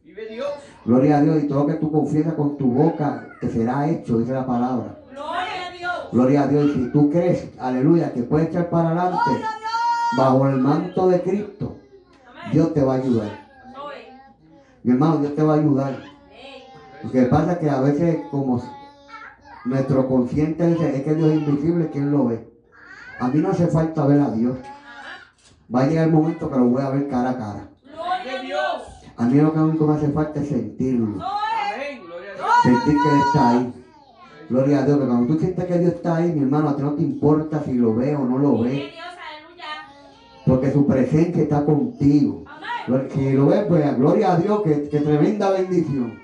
[0.05, 0.49] Vive Dios.
[0.85, 4.19] Gloria a Dios, y todo lo que tú confiesas con tu boca te será hecho,
[4.19, 4.99] dice la palabra.
[5.11, 6.09] Gloria a Dios.
[6.13, 9.31] Gloria a Dios, y si tú crees, aleluya, que puedes echar para adelante
[10.17, 11.77] bajo el manto de Cristo.
[12.53, 13.45] Dios te va a ayudar.
[14.83, 15.99] Mi hermano, Dios te va a ayudar.
[17.03, 18.63] Lo que pasa es que a veces como
[19.65, 22.47] nuestro consciente dice, es que Dios es invisible, ¿quién lo ve?
[23.19, 24.57] A mí no hace falta ver a Dios.
[25.75, 27.69] Va a llegar el momento que lo voy a ver cara a cara.
[27.83, 28.83] Gloria a Dios.
[29.17, 31.25] A mí lo que único me hace falta es sentirlo.
[32.63, 33.75] Sentir que Él está ahí.
[34.51, 36.83] Gloria a Dios, que cuando tú sientes que Dios está ahí, mi hermano, a ti
[36.83, 38.91] no te importa si lo ve o no lo ve.
[40.47, 42.45] Porque su presencia está contigo.
[43.15, 46.24] Si lo ves, pues gloria a Dios, que, que tremenda bendición.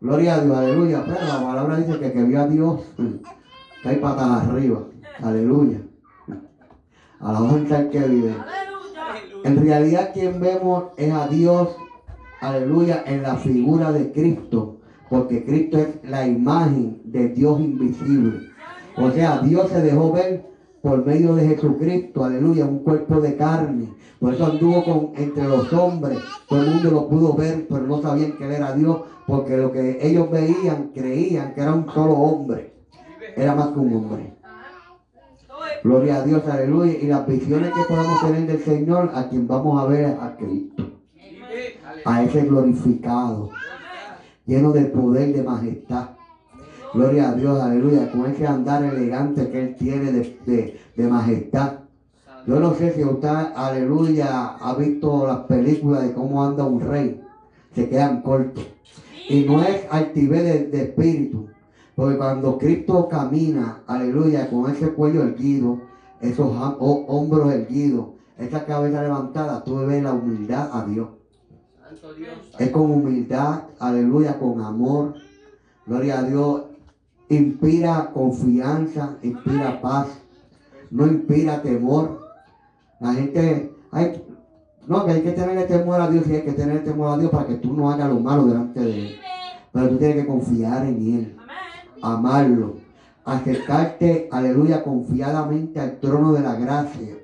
[0.00, 1.04] Gloria a Dios, aleluya.
[1.04, 2.80] Pero la palabra dice que que vio a Dios
[3.82, 4.84] cae patas arriba.
[5.22, 5.80] Aleluya.
[7.20, 8.30] A la honra el que vive.
[8.32, 8.68] Aleluya.
[9.44, 11.76] En realidad quien vemos es a Dios,
[12.40, 14.78] aleluya, en la figura de Cristo.
[15.10, 18.50] Porque Cristo es la imagen de Dios invisible.
[18.96, 20.44] O sea, Dios se dejó ver
[20.82, 23.88] por medio de Jesucristo, aleluya, un cuerpo de carne.
[24.20, 26.18] Por eso anduvo con, entre los hombres.
[26.48, 28.98] Todo el mundo lo pudo ver, pero no sabían que Él era Dios.
[29.28, 32.72] Porque lo que ellos veían, creían que era un solo hombre.
[33.36, 34.32] Era más que un hombre.
[35.84, 36.92] Gloria a Dios, aleluya.
[36.98, 40.84] Y las visiones que podemos tener del Señor, a quien vamos a ver a Cristo.
[42.06, 43.50] A ese glorificado,
[44.46, 46.08] lleno del poder de majestad.
[46.94, 48.10] Gloria a Dios, aleluya.
[48.10, 51.80] Con ese andar elegante que Él tiene de, de- de majestad.
[52.46, 57.20] Yo no sé si usted, aleluya, ha visto las películas de cómo anda un rey.
[57.74, 58.66] Se quedan cortos.
[59.28, 61.48] Y no es altivez de, de espíritu.
[61.94, 65.80] Porque cuando Cristo camina, aleluya, con ese cuello erguido,
[66.20, 71.08] esos ho- hombros erguidos, esa cabeza levantada, tú ves la humildad a Dios.
[72.58, 75.14] Es con humildad, aleluya, con amor.
[75.86, 76.62] Gloria a Dios.
[77.28, 80.06] Inspira confianza, inspira paz.
[80.90, 82.20] No inspira temor.
[83.00, 84.24] La gente, hay,
[84.88, 87.30] no, que hay que tenerle temor a Dios y hay que tener temor a Dios
[87.30, 89.16] para que tú no hagas lo malo delante de Él.
[89.70, 91.36] Pero tú tienes que confiar en Él,
[92.00, 92.76] amarlo,
[93.22, 97.18] acercarte, aleluya, confiadamente al trono de la gracia.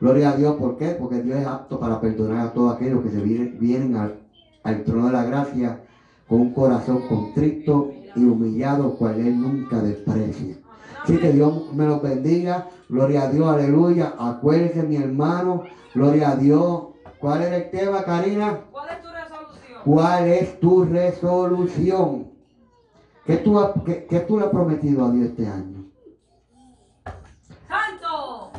[0.00, 0.30] Gloria.
[0.30, 0.90] A Dios, ¿por qué?
[0.90, 4.20] Porque Dios es apto para perdonar a todos aquellos que se vienen, vienen al,
[4.62, 5.80] al trono de la gracia
[6.28, 10.56] con un corazón contrito y humillado, cual Él nunca desprecia.
[11.02, 14.12] Así que Dios me los bendiga, gloria a Dios, aleluya.
[14.16, 15.60] Acuérdense, mi hermano,
[15.94, 16.82] gloria a Dios.
[17.18, 18.58] ¿Cuál es el tema, Karina?
[18.70, 19.80] ¿Cuál es tu resolución?
[19.84, 22.28] ¿Cuál es tu resolución?
[23.24, 25.84] ¿Qué tú, qué- qué tú le has prometido a Dios este año?
[27.68, 28.50] Santo.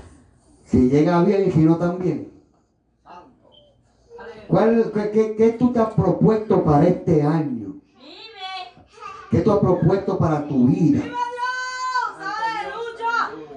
[0.64, 2.30] Si llega bien y si no también.
[3.04, 3.50] Santo.
[4.18, 4.48] Aleluya.
[4.48, 7.76] ¿Cuál, qué, qué- qué tú te has propuesto para este año?
[9.32, 11.04] ¿Qué tú has propuesto para tu vida?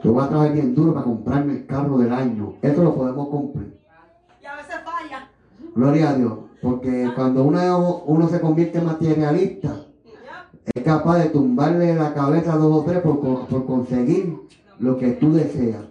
[0.03, 2.55] Yo voy a trabajar bien duro para comprarme el carro del año.
[2.63, 3.79] Eso lo podemos cumplir.
[4.41, 5.29] Y a veces falla.
[5.75, 6.39] Gloria a Dios.
[6.61, 9.87] Porque cuando uno, uno se convierte en materialista,
[10.75, 14.37] es capaz de tumbarle la cabeza a dos o tres por, por conseguir
[14.79, 15.85] lo que tú deseas,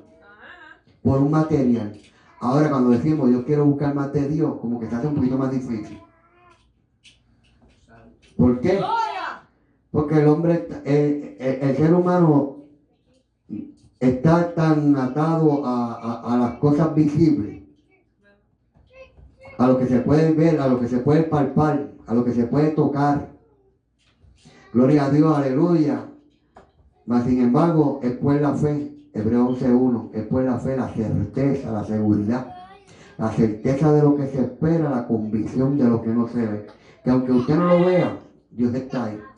[1.03, 1.97] por un material.
[2.39, 5.37] Ahora cuando decimos yo quiero buscar más de Dios, como que se hace un poquito
[5.37, 5.99] más difícil.
[8.37, 8.79] ¿Por qué?
[9.91, 12.60] Porque el hombre, el, el- el ser humano
[14.01, 15.93] está tan atado a,
[16.23, 17.61] a- las cosas visibles,
[19.59, 22.33] a lo que se puede ver, a lo que se puede palpar, a lo que
[22.33, 23.27] se puede tocar.
[24.73, 26.07] Gloria a Dios, aleluya.
[27.07, 31.71] Mas sin embargo, es pues la fe, Hebreos 11.1, es pues la fe, la certeza,
[31.71, 32.47] la seguridad,
[33.19, 36.65] la certeza de lo que se espera, la convicción de lo que no se ve.
[37.03, 38.19] Que aunque usted no lo vea,
[38.51, 39.30] Dios está ahí.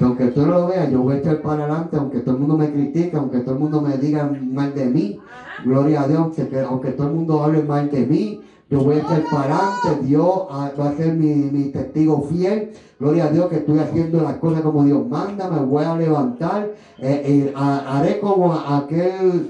[0.00, 2.56] Que aunque tú lo veas, yo voy a echar para adelante, aunque todo el mundo
[2.56, 5.20] me critique, aunque todo el mundo me diga mal de mí,
[5.62, 8.40] gloria a Dios, aunque, que- aunque todo el mundo hable mal de mí,
[8.70, 13.26] yo voy a echar para adelante, Dios va a ser mi, mi testigo fiel, gloria
[13.26, 16.66] a Dios que estoy haciendo las cosas como Dios manda, me voy a levantar,
[16.98, 19.44] eh, eh, ha- haré como aquel,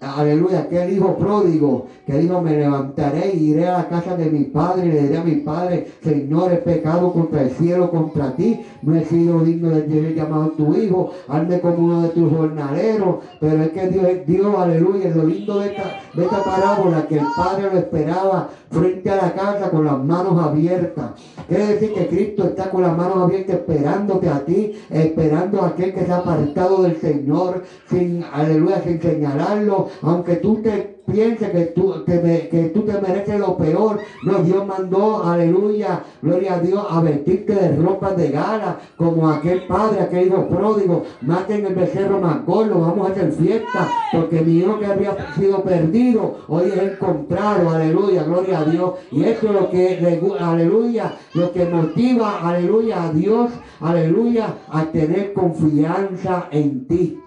[0.00, 4.44] aleluya, aquel hijo pródigo que dijo, me levantaré y iré a la casa de mi
[4.44, 8.60] padre y le diré a mi padre, Señor, he pecado contra el cielo, contra ti,
[8.82, 13.16] no he sido digno de ser llamado tu hijo, hazme como uno de tus jornaleros,
[13.40, 17.18] pero es que Dios es Dios, aleluya, lo lindo de esta, de esta parábola, que
[17.18, 21.12] el padre lo esperaba frente a la casa con las manos abiertas.
[21.48, 25.94] Quiere decir que Cristo está con las manos abiertas esperándote a ti, esperando a aquel
[25.94, 31.64] que se ha apartado del Señor, sin, aleluya, sin señalarlo, aunque tú te pienses que
[31.66, 36.84] tú, te que tú te mereces lo peor, no, Dios mandó, aleluya, gloria a Dios,
[36.90, 42.20] a vestirte de ropas de gala, como aquel padre, aquel hijo pródigo, maten el becerro
[42.20, 46.94] más gordo, vamos a hacer fiesta, porque mi hijo que había sido perdido, hoy es
[46.94, 53.04] encontrado, aleluya, gloria a Dios, y eso es lo que, aleluya, lo que motiva, aleluya,
[53.04, 57.18] a Dios, aleluya, a tener confianza en ti.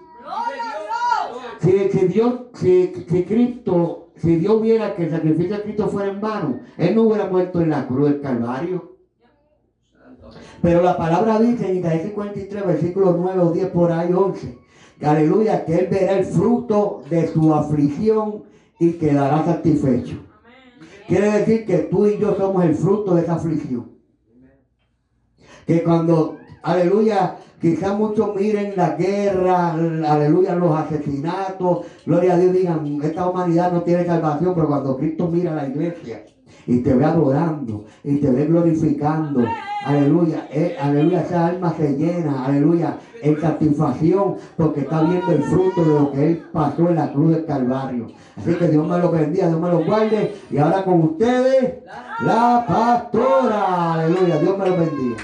[1.60, 6.10] Si, si Dios, si, si Cristo, si Dios viera que el sacrificio de Cristo fuera
[6.10, 8.96] en vano, Él no hubiera muerto en la cruz del Calvario.
[10.62, 14.58] Pero la palabra dice en Isaías 53, versículos 9 o 10 por ahí 11,
[14.98, 18.44] que aleluya, que Él verá el fruto de su aflicción
[18.78, 20.16] y quedará satisfecho.
[21.06, 23.90] Quiere decir que tú y yo somos el fruto de esa aflicción.
[25.66, 32.98] Que cuando, aleluya, quizás muchos miren la guerra, aleluya, los asesinatos, gloria a Dios, digan,
[33.02, 36.24] esta humanidad no tiene salvación, pero cuando Cristo mira a la iglesia
[36.66, 39.44] y te ve adorando y te ve glorificando,
[39.84, 45.84] aleluya, eh, aleluya, esa alma se llena, aleluya, en satisfacción, porque está viendo el fruto
[45.84, 48.06] de lo que Él pasó en la cruz del Calvario.
[48.36, 51.74] Así que Dios me lo bendiga, Dios me lo guarde, y ahora con ustedes,
[52.24, 55.16] la pastora, aleluya, Dios me lo bendiga.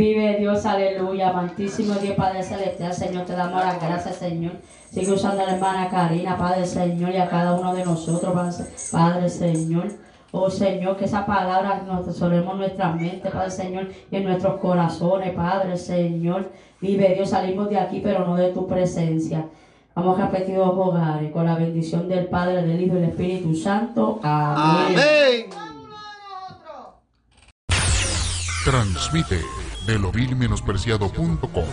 [0.00, 4.52] Vive Dios, aleluya, amantísimo Dios Padre Celestial, Señor, te damos las gracias, Señor.
[4.90, 8.32] Sigue usando a la hermana Karina, Padre Señor, y a cada uno de nosotros,
[8.90, 9.88] Padre- Señor.
[10.32, 14.58] Oh Señor, que esa palabra nos atesoremos en nuestra mente, Padre Señor, y en nuestros
[14.58, 16.50] corazones, Padre Señor.
[16.80, 19.44] Vive Dios, salimos de aquí, pero no de tu presencia.
[19.94, 23.54] Vamos a repetir los hogares con la bendición del Padre, del Hijo y del Espíritu
[23.54, 24.18] Santo.
[24.22, 25.50] Amén.
[28.64, 29.40] Transmite
[29.90, 31.64] de lovilmenospreciado.com,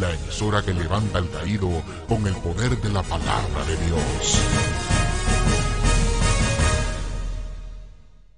[0.00, 1.68] la emisora que levanta al caído
[2.08, 4.99] con el poder de la palabra de Dios.